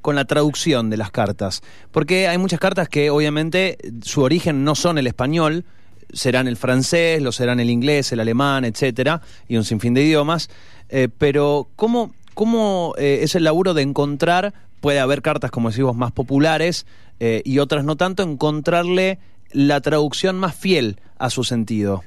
con 0.00 0.16
la 0.16 0.24
traducción 0.24 0.88
de 0.88 0.96
las 0.96 1.10
cartas. 1.10 1.60
Porque 1.92 2.26
hay 2.26 2.38
muchas 2.38 2.58
cartas 2.58 2.88
que 2.88 3.10
obviamente 3.10 3.76
su 4.00 4.22
origen 4.22 4.64
no 4.64 4.74
son 4.74 4.96
el 4.96 5.06
español, 5.06 5.66
serán 6.10 6.48
el 6.48 6.56
francés, 6.56 7.20
lo 7.20 7.32
serán 7.32 7.60
el 7.60 7.68
inglés, 7.68 8.12
el 8.12 8.20
alemán, 8.20 8.64
etcétera, 8.64 9.20
y 9.46 9.58
un 9.58 9.64
sinfín 9.64 9.92
de 9.92 10.04
idiomas. 10.04 10.48
Eh, 10.88 11.10
pero, 11.18 11.68
¿cómo, 11.76 12.14
cómo 12.32 12.94
eh, 12.96 13.18
es 13.20 13.34
el 13.34 13.44
laburo 13.44 13.74
de 13.74 13.82
encontrar? 13.82 14.54
Puede 14.80 15.00
haber 15.00 15.20
cartas, 15.20 15.50
como 15.50 15.68
decimos, 15.68 15.94
más 15.94 16.12
populares 16.12 16.86
eh, 17.20 17.42
y 17.44 17.58
otras 17.58 17.84
no 17.84 17.96
tanto, 17.96 18.22
encontrarle 18.22 19.18
la 19.52 19.82
traducción 19.82 20.38
más 20.38 20.54
fiel 20.54 20.98
a 21.18 21.28
su 21.28 21.44
sentido. 21.44 22.04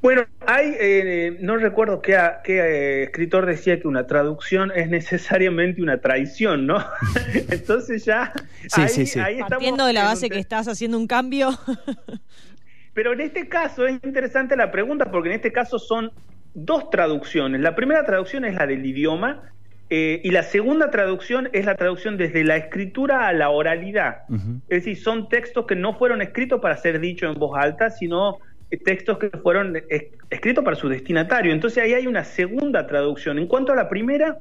Bueno, 0.00 0.26
hay, 0.46 0.74
eh, 0.78 1.36
no 1.40 1.56
recuerdo 1.56 2.00
qué, 2.00 2.16
qué 2.44 2.58
eh, 2.58 3.02
escritor 3.04 3.46
decía 3.46 3.80
que 3.80 3.88
una 3.88 4.06
traducción 4.06 4.70
es 4.74 4.88
necesariamente 4.88 5.82
una 5.82 6.00
traición, 6.00 6.66
¿no? 6.66 6.78
Entonces 7.50 8.04
ya... 8.04 8.32
Sí, 8.68 8.80
ahí, 8.80 8.88
sí, 8.88 9.06
sí. 9.06 9.18
ahí 9.18 9.34
estamos 9.34 9.50
Partiendo 9.50 9.86
de 9.86 9.92
la 9.92 10.02
un 10.02 10.06
base 10.06 10.30
que 10.30 10.38
estás 10.38 10.68
haciendo 10.68 10.98
un 10.98 11.06
cambio. 11.06 11.50
Pero 12.94 13.12
en 13.12 13.20
este 13.20 13.48
caso 13.48 13.86
es 13.86 13.98
interesante 14.04 14.56
la 14.56 14.70
pregunta 14.70 15.10
porque 15.10 15.30
en 15.30 15.36
este 15.36 15.52
caso 15.52 15.78
son 15.78 16.12
dos 16.54 16.90
traducciones. 16.90 17.60
La 17.60 17.74
primera 17.74 18.04
traducción 18.04 18.44
es 18.44 18.54
la 18.54 18.66
del 18.66 18.84
idioma 18.84 19.52
eh, 19.90 20.20
y 20.22 20.30
la 20.30 20.42
segunda 20.42 20.90
traducción 20.90 21.48
es 21.52 21.64
la 21.64 21.76
traducción 21.76 22.16
desde 22.16 22.44
la 22.44 22.56
escritura 22.56 23.26
a 23.26 23.32
la 23.32 23.50
oralidad. 23.50 24.22
Es 24.68 24.84
decir, 24.84 24.96
son 24.96 25.28
textos 25.28 25.66
que 25.66 25.76
no 25.76 25.94
fueron 25.94 26.22
escritos 26.22 26.60
para 26.60 26.76
ser 26.76 27.00
dichos 27.00 27.32
en 27.32 27.38
voz 27.38 27.56
alta, 27.58 27.90
sino 27.90 28.38
textos 28.76 29.18
que 29.18 29.30
fueron 29.30 29.76
eh, 29.76 30.12
escritos 30.30 30.64
para 30.64 30.76
su 30.76 30.88
destinatario. 30.88 31.52
Entonces 31.52 31.82
ahí 31.82 31.94
hay 31.94 32.06
una 32.06 32.24
segunda 32.24 32.86
traducción. 32.86 33.38
En 33.38 33.46
cuanto 33.46 33.72
a 33.72 33.76
la 33.76 33.88
primera, 33.88 34.38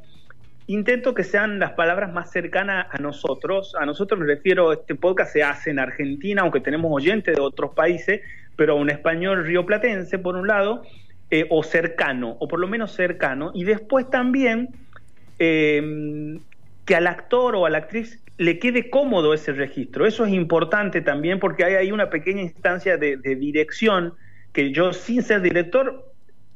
intento 0.68 1.14
que 1.14 1.24
sean 1.24 1.60
las 1.60 1.72
palabras 1.72 2.12
más 2.12 2.32
cercanas 2.32 2.88
a 2.92 2.98
nosotros. 2.98 3.74
A 3.80 3.86
nosotros 3.86 4.20
me 4.20 4.26
refiero, 4.26 4.74
este 4.74 4.96
podcast 4.96 5.32
se 5.32 5.44
hace 5.44 5.70
en 5.70 5.80
Argentina, 5.80 6.42
aunque 6.42 6.60
tenemos 6.60 6.92
oyentes 6.92 7.36
de 7.36 7.42
otros 7.42 7.74
países, 7.74 8.22
pero 8.58 8.76
un 8.76 8.90
español 8.90 9.46
rioplatense, 9.46 10.20
por 10.20 10.36
un 10.36 10.48
lado, 10.48 10.84
eh, 11.32 11.46
o 11.50 11.64
cercano, 11.64 12.36
o 12.40 12.48
por 12.48 12.60
lo 12.60 12.68
menos 12.68 12.92
cercano. 12.92 13.52
Y 13.54 13.64
después 13.64 14.10
también 14.10 14.70
eh, 15.40 16.40
que 16.88 16.96
al 16.96 17.06
actor 17.06 17.56
o 17.56 17.66
a 17.66 17.70
la 17.70 17.80
actriz 17.80 18.24
le 18.38 18.60
quede 18.60 18.90
cómodo 18.90 19.34
ese 19.34 19.52
registro. 19.52 20.08
Eso 20.08 20.26
es 20.26 20.32
importante 20.34 21.02
también 21.02 21.40
porque 21.40 21.66
hay 21.66 21.76
ahí 21.76 21.92
una 21.92 22.10
pequeña 22.10 22.42
instancia 22.42 22.98
de, 22.98 23.18
de 23.18 23.36
dirección 23.36 24.14
que 24.54 24.72
yo 24.72 24.94
sin 24.94 25.22
ser 25.22 25.42
director 25.42 26.06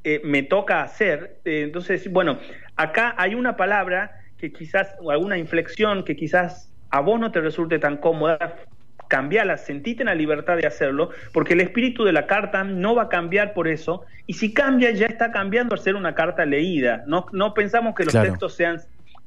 eh, 0.05 0.21
me 0.23 0.41
toca 0.41 0.81
hacer. 0.81 1.39
Eh, 1.43 1.63
entonces, 1.63 2.09
bueno, 2.09 2.39
acá 2.77 3.13
hay 3.17 3.35
una 3.35 3.57
palabra 3.57 4.19
que 4.37 4.51
quizás, 4.53 4.95
o 5.01 5.11
alguna 5.11 5.37
inflexión 5.37 6.03
que 6.03 6.15
quizás 6.15 6.71
a 6.89 7.01
vos 7.01 7.19
no 7.19 7.31
te 7.31 7.41
resulte 7.41 7.77
tan 7.77 7.97
cómoda, 7.97 8.55
cambiarla, 9.09 9.57
sentite 9.57 10.03
en 10.03 10.07
la 10.07 10.15
libertad 10.15 10.55
de 10.55 10.65
hacerlo, 10.65 11.09
porque 11.33 11.53
el 11.53 11.61
espíritu 11.61 12.05
de 12.05 12.13
la 12.13 12.25
carta 12.25 12.63
no 12.63 12.95
va 12.95 13.03
a 13.03 13.09
cambiar 13.09 13.53
por 13.53 13.67
eso, 13.67 14.05
y 14.25 14.33
si 14.35 14.53
cambia, 14.53 14.91
ya 14.91 15.07
está 15.07 15.31
cambiando 15.31 15.75
al 15.75 15.81
ser 15.81 15.95
una 15.95 16.15
carta 16.15 16.45
leída. 16.45 17.03
No, 17.07 17.25
no 17.33 17.53
pensamos 17.53 17.93
que 17.95 18.05
los 18.05 18.13
Claro. 18.13 18.29
textos 18.29 18.55
sean 18.55 18.79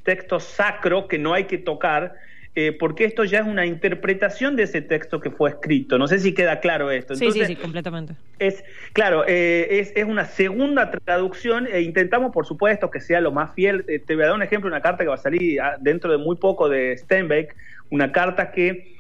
textos 0.04 0.44
sacros 0.44 1.06
que 1.06 1.18
no 1.18 1.34
hay 1.34 1.44
que 1.44 1.58
tocar, 1.58 2.14
eh, 2.56 2.70
porque 2.78 3.04
esto 3.04 3.24
ya 3.24 3.40
es 3.40 3.46
una 3.46 3.66
interpretación 3.66 4.54
de 4.54 4.62
ese 4.62 4.80
texto 4.80 5.20
que 5.20 5.30
fue 5.30 5.50
escrito. 5.50 5.98
No 5.98 6.06
sé 6.06 6.20
si 6.20 6.32
queda 6.34 6.60
claro 6.60 6.92
esto. 6.92 7.16
sí, 7.16 7.32
sí, 7.32 7.44
sí, 7.44 7.56
completamente. 7.56 8.14
es, 8.38 8.62
claro, 8.92 9.24
eh, 9.26 9.80
es, 9.80 9.92
es 9.96 10.04
una 10.04 10.24
segunda 10.24 10.88
traducción 10.92 11.66
e 11.66 11.80
intentamos, 11.80 12.32
por 12.32 12.46
supuesto, 12.46 12.92
que 12.92 13.00
sea 13.00 13.20
lo 13.20 13.32
más 13.32 13.54
fiel. 13.54 13.84
Eh, 13.88 13.98
te 13.98 14.14
voy 14.14 14.22
a 14.22 14.26
dar 14.28 14.36
un 14.36 14.42
ejemplo, 14.42 14.68
una 14.68 14.80
carta 14.80 15.02
que 15.02 15.08
va 15.08 15.16
a 15.16 15.18
salir 15.18 15.60
ah, 15.60 15.76
dentro 15.80 16.12
de 16.12 16.18
muy 16.18 16.36
poco 16.36 16.68
de 16.68 16.96
Steinbeck, 16.96 17.56
una 17.90 18.12
carta 18.12 18.52
que 18.52 18.94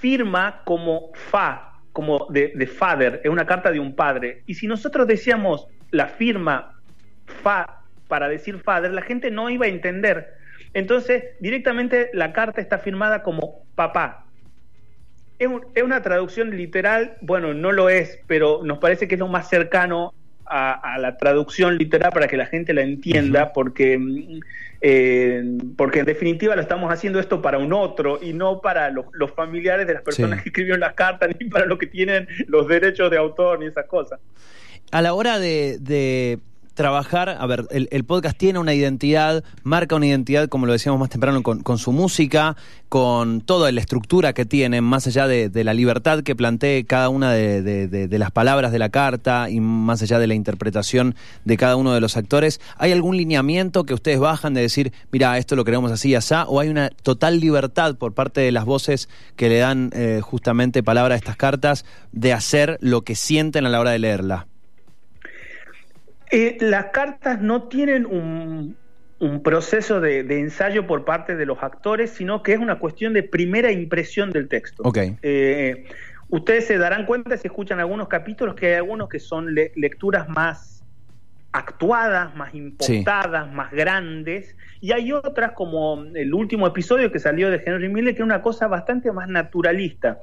firma 0.00 0.60
como 0.64 1.10
fa, 1.14 1.72
como 1.92 2.26
de, 2.28 2.52
de 2.54 2.66
father, 2.66 3.22
es 3.24 3.30
una 3.30 3.46
carta 3.46 3.70
de 3.70 3.80
un 3.80 3.94
padre. 3.94 4.42
Y 4.46 4.54
si 4.54 4.66
nosotros 4.66 5.06
decíamos 5.06 5.66
la 5.90 6.06
firma 6.06 6.74
fa 7.24 7.77
para 8.08 8.28
decir 8.28 8.58
father, 8.60 8.90
la 8.90 9.02
gente 9.02 9.30
no 9.30 9.48
iba 9.50 9.66
a 9.66 9.68
entender. 9.68 10.34
Entonces, 10.74 11.24
directamente 11.40 12.10
la 12.12 12.32
carta 12.32 12.60
está 12.60 12.78
firmada 12.78 13.22
como 13.22 13.62
papá. 13.74 14.24
Es, 15.38 15.46
un- 15.46 15.64
es 15.74 15.82
una 15.82 16.02
traducción 16.02 16.50
literal, 16.56 17.16
bueno, 17.20 17.54
no 17.54 17.70
lo 17.72 17.88
es, 17.88 18.18
pero 18.26 18.60
nos 18.64 18.78
parece 18.78 19.06
que 19.06 19.14
es 19.14 19.18
lo 19.20 19.28
más 19.28 19.48
cercano 19.48 20.12
a, 20.50 20.94
a 20.94 20.98
la 20.98 21.16
traducción 21.16 21.76
literal 21.76 22.10
para 22.10 22.26
que 22.26 22.36
la 22.36 22.46
gente 22.46 22.72
la 22.72 22.80
entienda, 22.82 23.52
porque, 23.52 23.98
mm, 23.98 24.40
eh, 24.80 25.42
porque 25.76 26.00
en 26.00 26.06
definitiva 26.06 26.56
lo 26.56 26.62
estamos 26.62 26.92
haciendo 26.92 27.20
esto 27.20 27.42
para 27.42 27.58
un 27.58 27.72
otro 27.72 28.18
y 28.22 28.32
no 28.32 28.60
para 28.60 28.90
los, 28.90 29.06
los 29.12 29.30
familiares 29.32 29.86
de 29.86 29.94
las 29.94 30.02
personas 30.02 30.38
Sí. 30.38 30.44
que 30.44 30.48
escribieron 30.48 30.80
las 30.80 30.94
cartas, 30.94 31.30
ni 31.40 31.48
para 31.48 31.66
los 31.66 31.78
que 31.78 31.86
tienen 31.86 32.26
los 32.46 32.66
derechos 32.66 33.10
de 33.10 33.18
autor, 33.18 33.60
ni 33.60 33.66
esas 33.66 33.86
cosas. 33.86 34.18
A 34.90 35.02
la 35.02 35.12
hora 35.12 35.38
de, 35.38 35.76
de 35.80 36.38
trabajar, 36.78 37.28
a 37.28 37.46
ver, 37.46 37.66
el, 37.70 38.04
podcast 38.04 38.38
tiene 38.38 38.60
una 38.60 38.72
identidad, 38.72 39.42
marca 39.64 39.96
una 39.96 40.06
identidad, 40.06 40.48
como 40.48 40.64
lo 40.64 40.72
decíamos 40.72 41.00
más 41.00 41.10
temprano, 41.10 41.42
con, 41.42 41.78
su 41.78 41.90
música, 41.90 42.56
con 42.88 43.40
toda 43.40 43.72
la 43.72 43.80
estructura 43.80 44.32
que 44.32 44.46
tiene, 44.46 44.80
más 44.80 45.08
allá 45.08 45.26
de, 45.26 45.50
la 45.64 45.74
libertad 45.74 46.22
que 46.22 46.36
plantee 46.36 46.84
cada 46.84 47.08
una 47.08 47.32
de, 47.32 47.62
de- 47.88 48.18
las 48.18 48.30
palabras 48.30 48.70
de 48.70 48.78
la 48.78 48.90
carta 48.90 49.50
y 49.50 49.58
más 49.58 50.02
allá 50.02 50.20
de 50.20 50.28
la 50.28 50.34
interpretación 50.34 51.16
de 51.44 51.56
cada 51.56 51.74
uno 51.74 51.92
de 51.92 52.00
los 52.00 52.16
actores. 52.16 52.60
¿Hay 52.76 52.92
algún 52.92 53.16
lineamiento 53.16 53.82
que 53.82 53.94
ustedes 53.94 54.20
bajan 54.20 54.54
de 54.54 54.60
decir, 54.60 54.92
mira, 55.10 55.36
esto 55.36 55.56
lo 55.56 55.64
queremos 55.64 55.90
así 55.90 56.10
y 56.10 56.14
así? 56.14 56.36
¿O 56.46 56.60
hay 56.60 56.68
una 56.68 56.90
total 56.90 57.40
libertad 57.40 57.96
por 57.96 58.14
parte 58.14 58.40
de 58.40 58.52
las 58.52 58.64
voces 58.64 59.08
que 59.34 59.48
le 59.48 59.58
dan 59.58 59.90
eh, 59.94 60.20
justamente 60.22 60.84
palabra 60.84 61.16
a 61.16 61.18
estas 61.18 61.36
cartas 61.36 61.84
de 62.12 62.32
hacer 62.32 62.78
lo 62.80 63.02
que 63.02 63.16
sienten 63.16 63.66
a 63.66 63.68
la 63.68 63.80
hora 63.80 63.90
de 63.90 63.98
leerla? 63.98 64.46
Eh, 66.30 66.56
las 66.60 66.86
cartas 66.86 67.40
no 67.40 67.68
tienen 67.68 68.06
un, 68.06 68.78
un 69.18 69.42
proceso 69.42 70.00
de, 70.00 70.22
de 70.22 70.40
ensayo 70.40 70.86
por 70.86 71.04
parte 71.04 71.36
de 71.36 71.46
los 71.46 71.62
actores, 71.62 72.10
sino 72.10 72.42
que 72.42 72.52
es 72.52 72.58
una 72.58 72.78
cuestión 72.78 73.12
de 73.14 73.22
primera 73.22 73.72
impresión 73.72 74.30
del 74.30 74.48
texto. 74.48 74.82
Ok. 74.84 74.98
Eh, 75.22 75.84
ustedes 76.28 76.66
se 76.66 76.78
darán 76.78 77.06
cuenta 77.06 77.36
si 77.36 77.48
escuchan 77.48 77.80
algunos 77.80 78.08
capítulos 78.08 78.54
que 78.54 78.66
hay 78.68 78.74
algunos 78.74 79.08
que 79.08 79.18
son 79.20 79.54
le- 79.54 79.72
lecturas 79.76 80.28
más 80.28 80.84
actuadas, 81.50 82.36
más 82.36 82.54
impostadas, 82.54 83.50
más 83.50 83.72
grandes, 83.72 84.54
y 84.80 84.92
hay 84.92 85.12
otras 85.12 85.52
como 85.52 86.04
el 86.14 86.34
último 86.34 86.66
episodio 86.66 87.10
que 87.10 87.18
salió 87.18 87.50
de 87.50 87.62
Henry 87.64 87.88
Miller, 87.88 88.14
que 88.14 88.20
es 88.20 88.26
una 88.26 88.42
cosa 88.42 88.68
bastante 88.68 89.10
más 89.12 89.28
naturalista. 89.28 90.18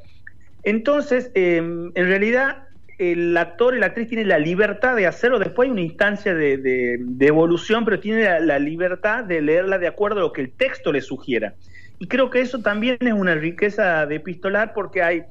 Entonces, 0.64 1.32
eh, 1.36 1.58
en 1.58 1.94
realidad, 1.96 2.64
el 2.98 3.36
actor 3.38 3.76
y 3.76 3.80
la 3.80 3.88
actriz 3.88 4.08
tienen 4.08 4.28
la 4.30 4.40
libertad 4.40 4.96
de 4.96 5.08
hacerlo. 5.08 5.40
Después 5.40 5.68
hay 5.68 5.72
una 5.72 5.82
instancia 5.82 6.34
de, 6.34 6.58
de- 6.58 6.98
de 7.00 7.28
evolución, 7.28 7.86
pero 7.86 8.00
tiene 8.00 8.24
la, 8.24 8.40
la 8.40 8.60
libertad 8.60 9.24
de 9.24 9.42
leerla 9.42 9.78
de 9.80 9.88
acuerdo 9.88 10.20
a 10.20 10.24
lo 10.24 10.34
que 10.34 10.42
el 10.42 10.54
texto 10.54 10.92
le 10.92 11.02
sugiera. 11.02 11.56
Y 12.00 12.08
creo 12.08 12.30
que 12.30 12.42
eso 12.42 12.62
también 12.62 12.98
es 13.02 13.14
una 13.14 13.36
riqueza 13.36 14.06
de 14.06 14.16
epistolar 14.16 14.74
porque 14.74 15.02
hay 15.02 15.24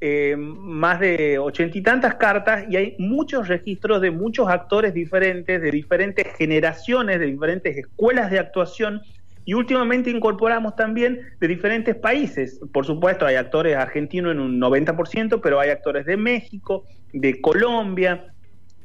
eh, 0.00 0.34
más 0.36 1.00
de 1.00 1.38
ochenta 1.38 1.78
y 1.78 1.82
tantas 1.82 2.16
cartas 2.16 2.64
y 2.68 2.76
hay 2.76 2.96
muchos 2.98 3.48
registros 3.48 4.00
de 4.00 4.10
muchos 4.10 4.48
actores 4.48 4.92
diferentes, 4.92 5.62
de 5.62 5.70
diferentes 5.70 6.26
generaciones, 6.36 7.20
de 7.20 7.26
diferentes 7.26 7.76
escuelas 7.76 8.30
de 8.30 8.40
actuación 8.40 9.00
y 9.44 9.54
últimamente 9.54 10.10
incorporamos 10.10 10.76
también 10.76 11.20
de 11.40 11.48
diferentes 11.48 11.94
países. 11.96 12.60
Por 12.72 12.86
supuesto, 12.86 13.26
hay 13.26 13.36
actores 13.36 13.76
argentinos 13.76 14.32
en 14.32 14.40
un 14.40 14.60
90%, 14.60 15.40
pero 15.42 15.60
hay 15.60 15.70
actores 15.70 16.06
de 16.06 16.16
México, 16.16 16.84
de 17.12 17.40
Colombia, 17.40 18.26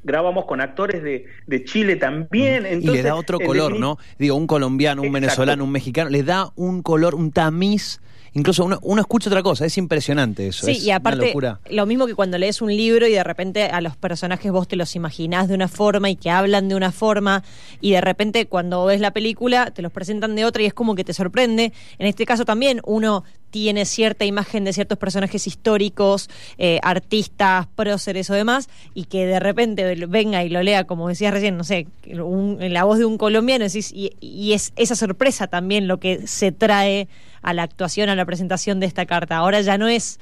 grabamos 0.03 0.45
con 0.45 0.61
actores 0.61 1.03
de, 1.03 1.25
de 1.45 1.63
Chile 1.63 1.97
también. 1.97 2.65
y 2.65 2.69
Entonces, 2.69 3.03
le 3.03 3.09
da 3.09 3.15
otro 3.15 3.39
color, 3.39 3.77
¿no? 3.77 3.97
Digo, 4.17 4.35
un 4.35 4.47
colombiano, 4.47 5.01
un 5.01 5.07
Exacto. 5.07 5.21
venezolano, 5.21 5.63
un 5.65 5.71
mexicano, 5.71 6.09
le 6.09 6.23
da 6.23 6.49
un 6.55 6.81
color, 6.81 7.13
un 7.13 7.31
tamiz. 7.31 8.01
Incluso 8.37 8.63
uno, 8.65 8.77
uno 8.83 9.01
escucha 9.01 9.29
otra 9.29 9.41
cosa, 9.41 9.65
es 9.65 9.77
impresionante 9.79 10.47
eso. 10.47 10.65
Sí, 10.67 10.73
es 10.73 10.83
y 10.83 10.91
aparte, 10.91 11.17
Una 11.17 11.27
locura. 11.27 11.59
lo 11.71 11.85
mismo 11.87 12.05
que 12.05 12.13
cuando 12.13 12.37
lees 12.37 12.61
un 12.61 12.69
libro 12.69 13.07
y 13.07 13.11
de 13.11 13.23
repente 13.23 13.63
a 13.63 13.81
los 13.81 13.97
personajes 13.97 14.51
vos 14.51 14.67
te 14.67 14.75
los 14.75 14.95
imaginás 14.95 15.47
de 15.47 15.55
una 15.55 15.67
forma 15.67 16.09
y 16.11 16.15
que 16.15 16.29
hablan 16.29 16.69
de 16.69 16.75
una 16.75 16.91
forma, 16.91 17.43
y 17.81 17.91
de 17.91 18.01
repente 18.01 18.45
cuando 18.45 18.85
ves 18.85 19.01
la 19.01 19.11
película 19.11 19.71
te 19.71 19.81
los 19.81 19.91
presentan 19.91 20.35
de 20.35 20.45
otra 20.45 20.61
y 20.61 20.67
es 20.67 20.73
como 20.75 20.93
que 20.93 21.03
te 21.03 21.13
sorprende. 21.13 21.73
En 21.97 22.05
este 22.05 22.25
caso 22.27 22.45
también 22.45 22.79
uno 22.85 23.23
tiene 23.57 23.85
cierta 23.85 24.23
imagen 24.23 24.65
de 24.65 24.71
ciertos 24.71 24.99
personajes 24.99 25.47
históricos, 25.47 26.29
eh, 26.59 26.79
artistas, 26.83 27.65
próceres 27.75 28.29
o 28.29 28.35
demás, 28.35 28.69
y 28.93 29.05
que 29.05 29.25
de 29.25 29.39
repente 29.39 30.05
venga 30.07 30.43
y 30.43 30.49
lo 30.49 30.61
lea, 30.61 30.83
como 30.83 31.07
decías 31.09 31.33
recién, 31.33 31.57
no 31.57 31.63
sé, 31.63 31.87
un- 32.23 32.61
en 32.61 32.71
la 32.73 32.83
voz 32.83 32.99
de 32.99 33.05
un 33.05 33.17
colombiano, 33.17 33.65
y, 33.65 34.11
y 34.21 34.53
es 34.53 34.73
esa 34.75 34.95
sorpresa 34.95 35.47
también 35.47 35.87
lo 35.87 35.97
que 35.99 36.27
se 36.27 36.51
trae 36.51 37.07
a 37.41 37.53
la 37.53 37.63
actuación, 37.63 38.09
a 38.09 38.15
la 38.15 38.25
presentación 38.25 38.79
de 38.79 38.85
esta 38.85 39.07
carta. 39.07 39.37
Ahora 39.37 39.59
ya 39.61 39.77
no 39.79 39.87
es 39.87 40.19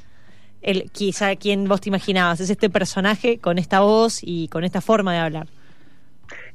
el 0.62 0.89
quizá 0.92 1.36
quien 1.36 1.68
vos 1.68 1.82
te 1.82 1.89
imaginabas, 1.89 2.39
es 2.39 2.50
este 2.50 2.70
personaje 2.70 3.38
con 3.39 3.58
esta 3.58 3.82
voz 3.82 4.20
y 4.24 4.48
con 4.48 4.63
esta 4.63 4.80
forma 4.80 5.12
de 5.13 5.20
hablar. 5.20 5.48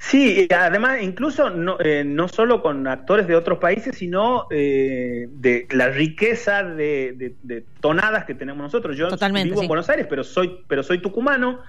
Sí, 0.02 0.46
y 0.50 0.54
además 0.54 1.02
incluso 1.02 1.50
no, 1.50 1.76
eh, 1.78 2.04
no 2.04 2.26
solo 2.26 2.62
con 2.62 2.86
actores 2.88 3.26
de 3.26 3.36
otros 3.36 3.58
países, 3.58 3.98
sino 3.98 4.46
eh, 4.50 5.26
de 5.30 5.68
la 5.72 5.88
riqueza 5.90 6.64
de, 6.64 7.12
de- 7.16 7.36
de 7.42 7.66
tonadas 7.80 8.24
que 8.24 8.34
tenemos 8.34 8.62
nosotros. 8.62 8.96
Yo 8.96 9.08
Totalmente, 9.08 9.50
vivo 9.50 9.58
sí. 9.58 9.64
en 9.66 9.68
Buenos 9.68 9.90
Aires, 9.90 10.06
pero 10.08 10.24
soy, 10.24 10.64
pero 10.68 10.82
soy 10.82 11.02
tucumano. 11.02 11.60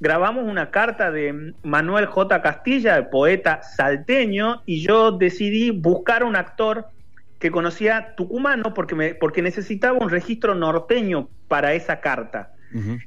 Grabamos 0.00 0.44
una 0.44 0.70
carta 0.70 1.10
de 1.10 1.52
Manuel 1.62 2.06
J. 2.06 2.40
Castilla, 2.40 2.96
el 2.96 3.08
poeta 3.08 3.60
salteño, 3.62 4.62
y 4.64 4.82
yo 4.82 5.12
decidí 5.12 5.70
buscar 5.70 6.24
un 6.24 6.36
actor 6.36 6.86
que 7.38 7.50
conocía 7.50 8.14
tucumano 8.16 8.72
porque, 8.72 8.94
me, 8.94 9.14
porque 9.14 9.42
necesitaba 9.42 9.98
un 9.98 10.08
registro 10.08 10.54
norteño 10.54 11.28
para 11.48 11.74
esa 11.74 12.00
carta. 12.00 12.53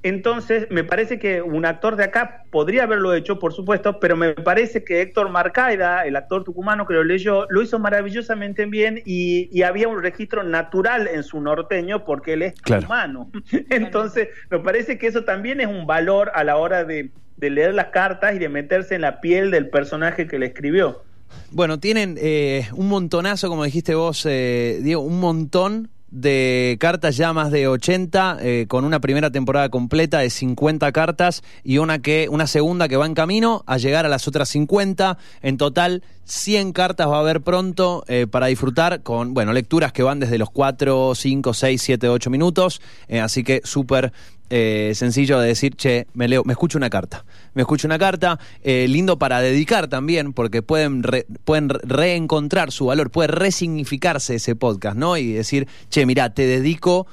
Entonces, 0.03 0.67
me 0.69 0.83
parece 0.83 1.19
que 1.19 1.41
un 1.41 1.65
actor 1.65 1.95
de 1.95 2.05
acá 2.05 2.43
podría 2.51 2.83
haberlo 2.83 3.13
hecho, 3.13 3.39
por 3.39 3.53
supuesto, 3.53 4.00
pero 4.00 4.15
me 4.15 4.33
parece 4.33 4.83
que 4.83 5.01
Héctor 5.01 5.29
Marcaida, 5.29 6.05
el 6.05 6.15
actor 6.15 6.43
tucumano 6.43 6.86
que 6.88 6.93
lo 6.93 7.03
leyó, 7.03 7.45
lo 7.50 7.62
hizo 7.62 7.79
maravillosamente 7.79 8.65
bien 8.65 9.01
y, 9.05 9.50
y 9.51 9.63
había 9.63 9.88
un 9.88 10.01
registro 10.01 10.43
natural 10.43 11.07
en 11.07 11.24
su 11.24 11.41
norteño 11.41 12.05
porque 12.05 12.33
él 12.33 12.41
es 12.43 12.53
Claro. 12.62 12.81
tucumano. 12.83 13.31
Entonces, 13.69 14.29
me 14.50 14.59
parece 14.59 14.97
que 14.97 15.07
eso 15.07 15.24
también 15.24 15.59
es 15.62 15.67
un 15.67 15.86
valor 15.86 16.31
a 16.33 16.43
la 16.43 16.57
hora 16.57 16.83
de, 16.86 17.12
de 17.38 17.50
leer 17.50 17.74
las 17.74 17.88
cartas 17.88 18.36
y 18.36 18.39
de 18.39 18.50
meterse 18.50 18.95
en 18.95 19.01
la 19.01 19.19
piel 19.21 19.51
del 19.51 19.69
personaje 19.69 20.27
que 20.27 20.39
le 20.39 20.47
escribió. 20.47 21.03
Bueno, 21.51 21.77
tienen 21.79 22.17
eh, 22.21 22.67
un 22.74 22.88
montonazo, 22.88 23.50
como 23.50 23.65
dijiste 23.65 23.95
vos, 23.95 24.25
eh, 24.29 24.79
Diego, 24.81 25.01
un 25.01 25.19
montón 25.19 25.89
de 26.10 26.78
cartas 26.80 27.18
ya 27.18 27.34
más 27.34 27.52
de 27.52 27.68
80, 27.68 28.38
eh, 28.42 28.66
con 28.68 28.86
una 28.86 29.00
primera 29.00 29.32
temporada 29.32 29.70
completa 29.70 30.20
de 30.20 30.30
50 30.30 30.92
cartas 30.92 31.44
y 31.64 31.80
una, 31.80 32.00
que, 32.00 32.28
una 32.30 32.48
segunda 32.48 32.88
que 32.88 32.98
va 32.98 33.06
en 33.06 33.14
camino 33.14 33.64
a 33.66 33.78
llegar 33.78 34.06
a 34.06 34.10
las 34.10 34.28
otras 34.28 34.50
50. 34.50 35.18
En 35.42 35.58
total, 35.58 36.04
100 36.27 36.74
cartas 36.74 37.07
va 37.07 37.17
a 37.17 37.19
haber 37.22 37.41
pronto 37.41 38.03
eh, 38.07 38.27
para 38.29 38.48
disfrutar 38.48 39.01
con, 39.01 39.34
bueno, 39.34 39.53
lecturas 39.53 39.93
que 39.93 40.03
van 40.03 40.19
desde 40.19 40.38
los 40.38 40.50
4, 40.50 41.15
5, 41.15 41.53
6, 41.53 41.81
7, 41.81 42.10
8 42.10 42.29
minutos. 42.29 42.81
Eh, 43.07 43.19
así 43.22 43.43
que 43.43 43.62
súper 43.63 44.12
eh, 44.50 44.91
sencillo 44.93 45.39
de 45.39 45.48
decir, 45.48 45.75
che, 45.75 46.07
me 46.13 46.27
leo, 46.27 46.43
me 46.43 46.51
escucho 46.53 46.77
una 46.77 46.89
carta. 46.89 47.24
Me 47.53 47.62
escucho 47.62 47.88
una 47.88 47.98
carta, 47.98 48.39
lindo 48.63 49.17
para 49.17 49.39
dedicar 49.41 49.88
también, 49.88 50.34
porque 50.34 50.62
pueden, 50.62 51.03
re- 51.03 51.25
pueden 51.46 51.69
re- 51.69 51.79
reencontrar 51.84 52.72
su 52.72 52.86
valor, 52.88 53.10
puede 53.10 53.27
resignificarse 53.29 54.36
ese 54.36 54.55
podcast, 54.55 54.98
¿no? 54.98 55.15
Y 55.17 55.31
decir, 55.34 55.67
che, 55.89 56.05
mira, 56.05 56.34
te 56.34 56.46
dedico 56.46 57.07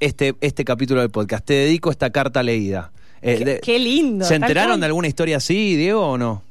este, 0.00 0.34
este 0.40 0.64
capítulo 0.64 1.00
del 1.00 1.10
podcast, 1.10 1.44
te 1.44 1.54
dedico 1.54 1.90
esta 1.90 2.10
carta 2.10 2.42
leída. 2.42 2.92
Qué, 3.20 3.44
de- 3.44 3.60
qué 3.60 3.78
lindo. 3.78 4.24
¿Se 4.24 4.34
enteraron 4.36 4.80
de 4.80 4.86
alguna 4.86 5.08
historia 5.08 5.38
así, 5.38 5.76
Diego, 5.76 6.06
o 6.06 6.18
no? 6.18 6.42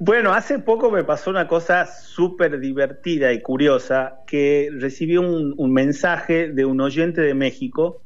Bueno, 0.00 0.32
hace 0.32 0.60
poco 0.60 0.90
me 0.90 1.02
pasó 1.02 1.30
una 1.30 1.48
cosa 1.48 1.86
súper 1.86 2.60
divertida 2.60 3.32
y 3.32 3.42
curiosa, 3.42 4.20
que 4.26 4.70
recibí 4.72 5.16
un, 5.16 5.54
un 5.56 5.72
mensaje 5.72 6.48
de 6.48 6.64
un 6.64 6.80
oyente 6.80 7.20
de 7.20 7.34
México 7.34 8.02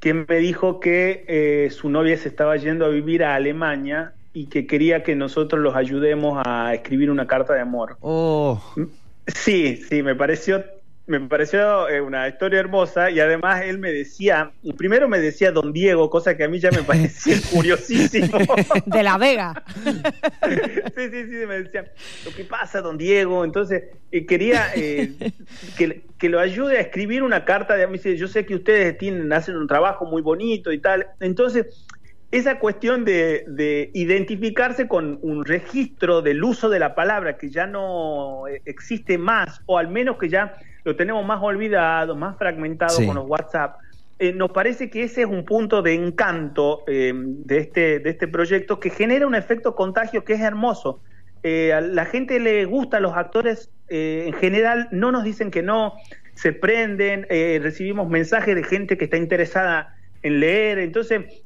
que 0.00 0.14
me 0.14 0.38
dijo 0.38 0.80
que 0.80 1.24
eh, 1.28 1.70
su 1.70 1.88
novia 1.88 2.16
se 2.16 2.28
estaba 2.28 2.56
yendo 2.56 2.84
a 2.84 2.88
vivir 2.88 3.22
a 3.22 3.36
Alemania 3.36 4.14
y 4.32 4.46
que 4.46 4.66
quería 4.66 5.02
que 5.02 5.14
nosotros 5.14 5.60
los 5.60 5.76
ayudemos 5.76 6.42
a 6.44 6.74
escribir 6.74 7.10
una 7.10 7.26
carta 7.26 7.54
de 7.54 7.60
amor. 7.60 7.96
Oh, 8.00 8.60
Sí, 9.26 9.76
sí, 9.76 10.02
me 10.02 10.16
pareció, 10.16 10.64
me 11.20 11.28
pareció 11.28 11.88
eh, 11.88 12.00
una 12.00 12.26
historia 12.28 12.60
hermosa 12.60 13.10
y 13.10 13.20
además 13.20 13.62
él 13.64 13.78
me 13.78 13.92
decía, 13.92 14.52
primero 14.76 15.08
me 15.08 15.20
decía 15.20 15.52
Don 15.52 15.72
Diego, 15.72 16.08
cosa 16.08 16.36
que 16.36 16.44
a 16.44 16.48
mí 16.48 16.58
ya 16.58 16.70
me 16.70 16.82
parecía 16.82 17.36
curiosísimo. 17.52 18.38
De 18.86 19.02
la 19.02 19.18
Vega. 19.18 19.62
sí, 19.84 21.10
sí, 21.10 21.24
sí, 21.24 21.46
me 21.46 21.62
decía, 21.62 21.92
lo 22.24 22.32
que 22.32 22.44
pasa, 22.44 22.80
don 22.80 22.96
Diego, 22.96 23.44
entonces 23.44 23.84
eh, 24.10 24.26
quería 24.26 24.74
eh, 24.74 25.12
que, 25.76 26.02
que 26.18 26.28
lo 26.28 26.40
ayude 26.40 26.78
a 26.78 26.80
escribir 26.80 27.22
una 27.22 27.44
carta 27.44 27.76
de 27.76 27.86
dice, 27.86 28.16
yo 28.16 28.26
sé 28.26 28.46
que 28.46 28.54
ustedes 28.54 28.96
tienen, 28.96 29.32
hacen 29.32 29.56
un 29.56 29.66
trabajo 29.66 30.06
muy 30.06 30.22
bonito 30.22 30.72
y 30.72 30.78
tal, 30.78 31.08
entonces 31.20 31.86
esa 32.30 32.58
cuestión 32.58 33.04
de, 33.04 33.44
de 33.46 33.90
identificarse 33.92 34.88
con 34.88 35.18
un 35.20 35.44
registro 35.44 36.22
del 36.22 36.42
uso 36.42 36.70
de 36.70 36.78
la 36.78 36.94
palabra 36.94 37.36
que 37.36 37.50
ya 37.50 37.66
no 37.66 38.44
existe 38.64 39.18
más, 39.18 39.60
o 39.66 39.76
al 39.76 39.88
menos 39.88 40.16
que 40.16 40.30
ya 40.30 40.54
lo 40.84 40.96
tenemos 40.96 41.24
más 41.24 41.40
olvidado, 41.42 42.16
más 42.16 42.36
fragmentado 42.36 42.96
Sí. 42.96 43.06
con 43.06 43.16
los 43.16 43.26
WhatsApp, 43.26 43.76
eh, 44.18 44.32
nos 44.32 44.50
parece 44.52 44.90
que 44.90 45.02
ese 45.04 45.22
es 45.22 45.26
un 45.26 45.44
punto 45.44 45.82
de 45.82 45.94
encanto 45.94 46.84
eh, 46.86 47.12
de, 47.14 47.58
este, 47.58 47.98
de 47.98 48.10
este 48.10 48.28
proyecto 48.28 48.78
que 48.78 48.90
genera 48.90 49.26
un 49.26 49.34
efecto 49.34 49.74
contagio 49.74 50.24
que 50.24 50.34
es 50.34 50.40
hermoso. 50.40 51.00
Eh, 51.42 51.72
a 51.72 51.80
la 51.80 52.04
gente 52.04 52.38
le 52.38 52.64
gusta, 52.64 53.00
los 53.00 53.14
actores 53.14 53.70
en 53.94 54.32
general 54.34 54.88
no 54.90 55.12
nos 55.12 55.22
dicen 55.22 55.50
que 55.50 55.62
no, 55.62 55.92
se 56.32 56.54
prenden, 56.54 57.26
recibimos 57.28 58.08
mensajes 58.08 58.54
de 58.54 58.64
gente 58.64 58.96
que 58.96 59.04
está 59.04 59.18
interesada 59.18 59.94
en 60.22 60.40
leer, 60.40 60.78
entonces 60.78 61.42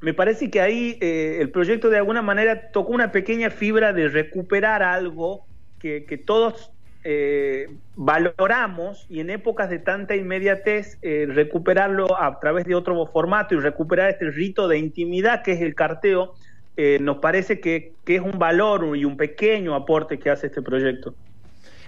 me 0.00 0.14
parece 0.14 0.50
que 0.50 0.60
ahí 0.60 0.96
eh, 1.00 1.38
el 1.40 1.50
proyecto 1.50 1.90
de 1.90 1.98
alguna 1.98 2.22
manera 2.22 2.70
tocó 2.70 2.92
una 2.92 3.10
pequeña 3.10 3.50
fibra 3.50 3.92
de 3.92 4.08
recuperar 4.08 4.82
algo 4.82 5.44
que, 5.80 6.04
que 6.04 6.18
todos 6.18 6.72
eh, 7.04 7.68
valoramos 7.96 9.06
y 9.08 9.20
en 9.20 9.30
épocas 9.30 9.70
de 9.70 9.78
tanta 9.78 10.16
inmediatez 10.16 10.98
eh, 11.02 11.26
recuperarlo 11.28 12.20
a 12.20 12.38
través 12.40 12.64
de 12.64 12.74
otro 12.74 13.06
formato 13.06 13.54
y 13.54 13.60
recuperar 13.60 14.10
este 14.10 14.30
rito 14.30 14.68
de 14.68 14.78
intimidad 14.78 15.42
que 15.42 15.52
es 15.52 15.60
el 15.60 15.74
carteo, 15.74 16.34
eh, 16.76 16.98
nos 17.00 17.18
parece 17.18 17.60
que, 17.60 17.92
que 18.04 18.16
es 18.16 18.22
un 18.22 18.38
valor 18.38 18.96
y 18.96 19.04
un 19.04 19.16
pequeño 19.16 19.74
aporte 19.74 20.18
que 20.18 20.30
hace 20.30 20.48
este 20.48 20.62
proyecto. 20.62 21.14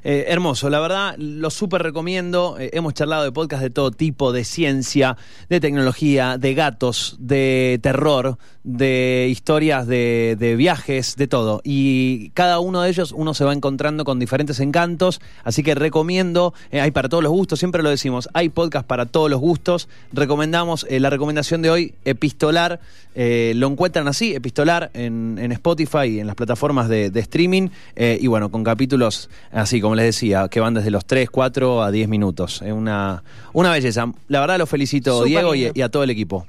Eh, 0.02 0.26
hermoso, 0.28 0.70
la 0.70 0.80
verdad, 0.80 1.14
lo 1.18 1.50
súper 1.50 1.82
recomiendo. 1.82 2.56
Eh, 2.58 2.70
hemos 2.72 2.94
charlado 2.94 3.24
de 3.24 3.32
podcast 3.32 3.62
de 3.62 3.70
todo 3.70 3.90
tipo, 3.90 4.32
de 4.32 4.44
ciencia, 4.44 5.16
de 5.48 5.60
tecnología, 5.60 6.38
de 6.38 6.54
gatos, 6.54 7.16
de 7.18 7.78
terror, 7.82 8.38
de 8.64 9.28
historias 9.30 9.86
de, 9.86 10.36
de 10.38 10.56
viajes, 10.56 11.16
de 11.16 11.26
todo. 11.26 11.60
Y 11.64 12.30
cada 12.30 12.60
uno 12.60 12.82
de 12.82 12.90
ellos 12.90 13.12
uno 13.12 13.34
se 13.34 13.44
va 13.44 13.52
encontrando 13.52 14.04
con 14.04 14.18
diferentes 14.18 14.60
encantos. 14.60 15.20
Así 15.44 15.62
que 15.62 15.74
recomiendo, 15.74 16.54
eh, 16.70 16.80
hay 16.80 16.92
para 16.92 17.08
todos 17.08 17.22
los 17.22 17.32
gustos, 17.32 17.58
siempre 17.58 17.82
lo 17.82 17.90
decimos, 17.90 18.28
hay 18.32 18.48
podcast 18.48 18.86
para 18.86 19.04
todos 19.06 19.30
los 19.30 19.40
gustos. 19.40 19.88
Recomendamos 20.12 20.86
la 20.88 21.10
recomendación 21.10 21.60
de 21.62 21.70
hoy, 21.70 21.94
Epistolar. 22.04 22.80
lo 23.14 23.66
encuentran 23.66 24.08
así, 24.08 24.34
Epistolar, 24.34 24.90
en, 24.94 25.38
en 25.40 25.52
Spotify 25.52 26.20
en 26.20 26.26
las 26.26 26.36
plataformas 26.36 26.88
de, 26.88 27.10
de 27.10 27.20
streaming. 27.20 27.68
y 27.96 28.26
bueno, 28.26 28.50
con 28.50 28.64
capítulos 28.64 29.28
así, 29.52 29.80
como 29.80 29.89
les 29.94 30.07
decía, 30.07 30.48
que 30.48 30.61
van 30.61 30.74
desde 30.74 30.90
los 30.90 31.05
3, 31.05 31.31
4 31.31 31.83
a 31.83 31.90
10 31.90 32.09
minutos. 32.09 32.62
Es 32.62 32.72
una, 32.72 33.22
una 33.53 33.72
belleza. 33.72 34.12
La 34.29 34.40
verdad 34.40 34.59
lo 34.59 34.66
felicito, 34.66 35.24
Diego, 35.24 35.55
y, 35.55 35.81
a 35.81 35.88
todo 35.88 36.03
el 36.03 36.11
equipo. 36.11 36.46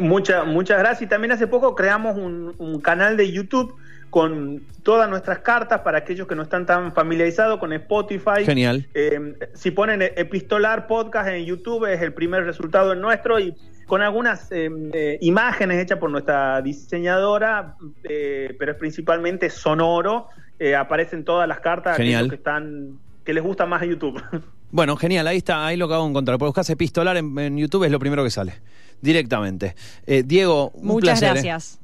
Muchas, 0.00 0.46
muchas 0.46 0.78
gracias. 0.78 1.02
Y 1.02 1.06
también 1.06 1.32
hace 1.32 1.46
poco 1.46 1.74
creamos 1.74 2.16
un, 2.16 2.54
un 2.58 2.80
canal 2.80 3.16
de 3.16 3.30
YouTube 3.30 3.74
con 4.10 4.62
todas 4.82 5.08
nuestras 5.08 5.38
cartas 5.38 5.80
para 5.80 5.98
aquellos 5.98 6.28
que 6.28 6.34
no 6.34 6.42
están 6.42 6.66
tan 6.66 6.92
familiarizados 6.92 7.58
con 7.58 7.72
Spotify. 7.72 8.44
Genial. 8.44 8.86
Eh, 8.94 9.34
si 9.54 9.70
ponen 9.70 10.02
Epistolar 10.02 10.86
Podcast 10.86 11.28
en 11.28 11.44
YouTube 11.44 11.90
es 11.90 12.02
el 12.02 12.12
primer 12.12 12.44
resultado 12.44 12.92
en 12.92 13.00
nuestro 13.00 13.40
y 13.40 13.54
con 13.86 14.00
algunas 14.00 14.50
eh, 14.52 14.70
eh, 14.94 15.18
imágenes 15.20 15.82
hechas 15.82 15.98
por 15.98 16.10
nuestra 16.10 16.62
diseñadora, 16.62 17.76
eh, 18.04 18.54
pero 18.58 18.72
es 18.72 18.78
principalmente 18.78 19.50
sonoro. 19.50 20.28
Eh, 20.68 20.76
aparecen 20.76 21.24
todas 21.24 21.48
las 21.48 21.60
cartas 21.60 21.94
a 21.94 21.96
Genial. 21.96 22.28
que 22.28 22.36
están 22.36 22.98
que 23.24 23.32
les 23.34 23.42
gusta 23.42 23.66
más 23.66 23.82
YouTube. 23.82 24.22
Bueno, 24.74 24.96
genial, 24.96 25.26
ahí 25.26 25.36
está, 25.36 25.66
ahí 25.66 25.76
lo 25.76 25.84
acabo 25.84 26.04
de 26.04 26.08
encontrar. 26.10 26.38
Porque 26.38 26.48
buscas 26.48 26.70
epistolar 26.70 27.14
en, 27.18 27.38
en 27.38 27.58
YouTube 27.58 27.84
es 27.84 27.90
lo 27.90 27.98
primero 27.98 28.24
que 28.24 28.30
sale. 28.30 28.54
Directamente. 29.02 29.74
Eh, 30.06 30.22
Diego, 30.24 30.70
un 30.70 30.86
Muchas 30.86 31.20
placer. 31.20 31.28
¿eh? 31.28 31.32
gracias. 31.32 31.78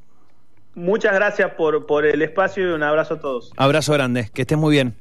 Muchas 0.74 1.12
gracias 1.12 1.52
por, 1.52 1.84
por 1.84 2.06
el 2.06 2.22
espacio 2.22 2.66
y 2.70 2.72
un 2.72 2.82
abrazo 2.82 3.14
a 3.14 3.20
todos. 3.20 3.52
Abrazo 3.58 3.92
grande, 3.92 4.30
que 4.32 4.40
estés 4.40 4.56
muy 4.56 4.72
bien. 4.72 4.94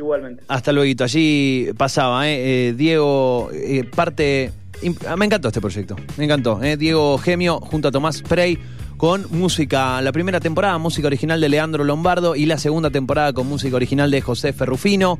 Igualmente. 0.00 0.42
Hasta 0.48 0.72
luego. 0.72 1.04
Allí 1.04 1.68
pasaba, 1.78 2.28
¿eh? 2.28 2.68
Eh, 2.70 2.72
Diego, 2.72 3.50
eh, 3.52 3.84
parte. 3.84 4.50
ah, 5.06 5.16
Me 5.16 5.26
encantó 5.26 5.46
este 5.46 5.60
proyecto. 5.60 5.94
Me 6.16 6.24
encantó. 6.24 6.60
¿eh? 6.62 6.76
Diego 6.76 7.18
Gemio 7.18 7.60
junto 7.60 7.86
a 7.86 7.92
Tomás 7.92 8.20
Prey 8.20 8.58
con 8.96 9.26
música. 9.30 10.00
La 10.00 10.12
primera 10.12 10.40
temporada, 10.40 10.78
música 10.78 11.06
original 11.06 11.40
de 11.40 11.48
Leandro 11.48 11.84
Lombardo 11.84 12.34
y 12.34 12.46
la 12.46 12.58
segunda 12.58 12.90
temporada 12.90 13.32
con 13.32 13.46
música 13.46 13.76
original 13.76 14.10
de 14.10 14.20
José 14.20 14.52
Ferrufino. 14.52 15.18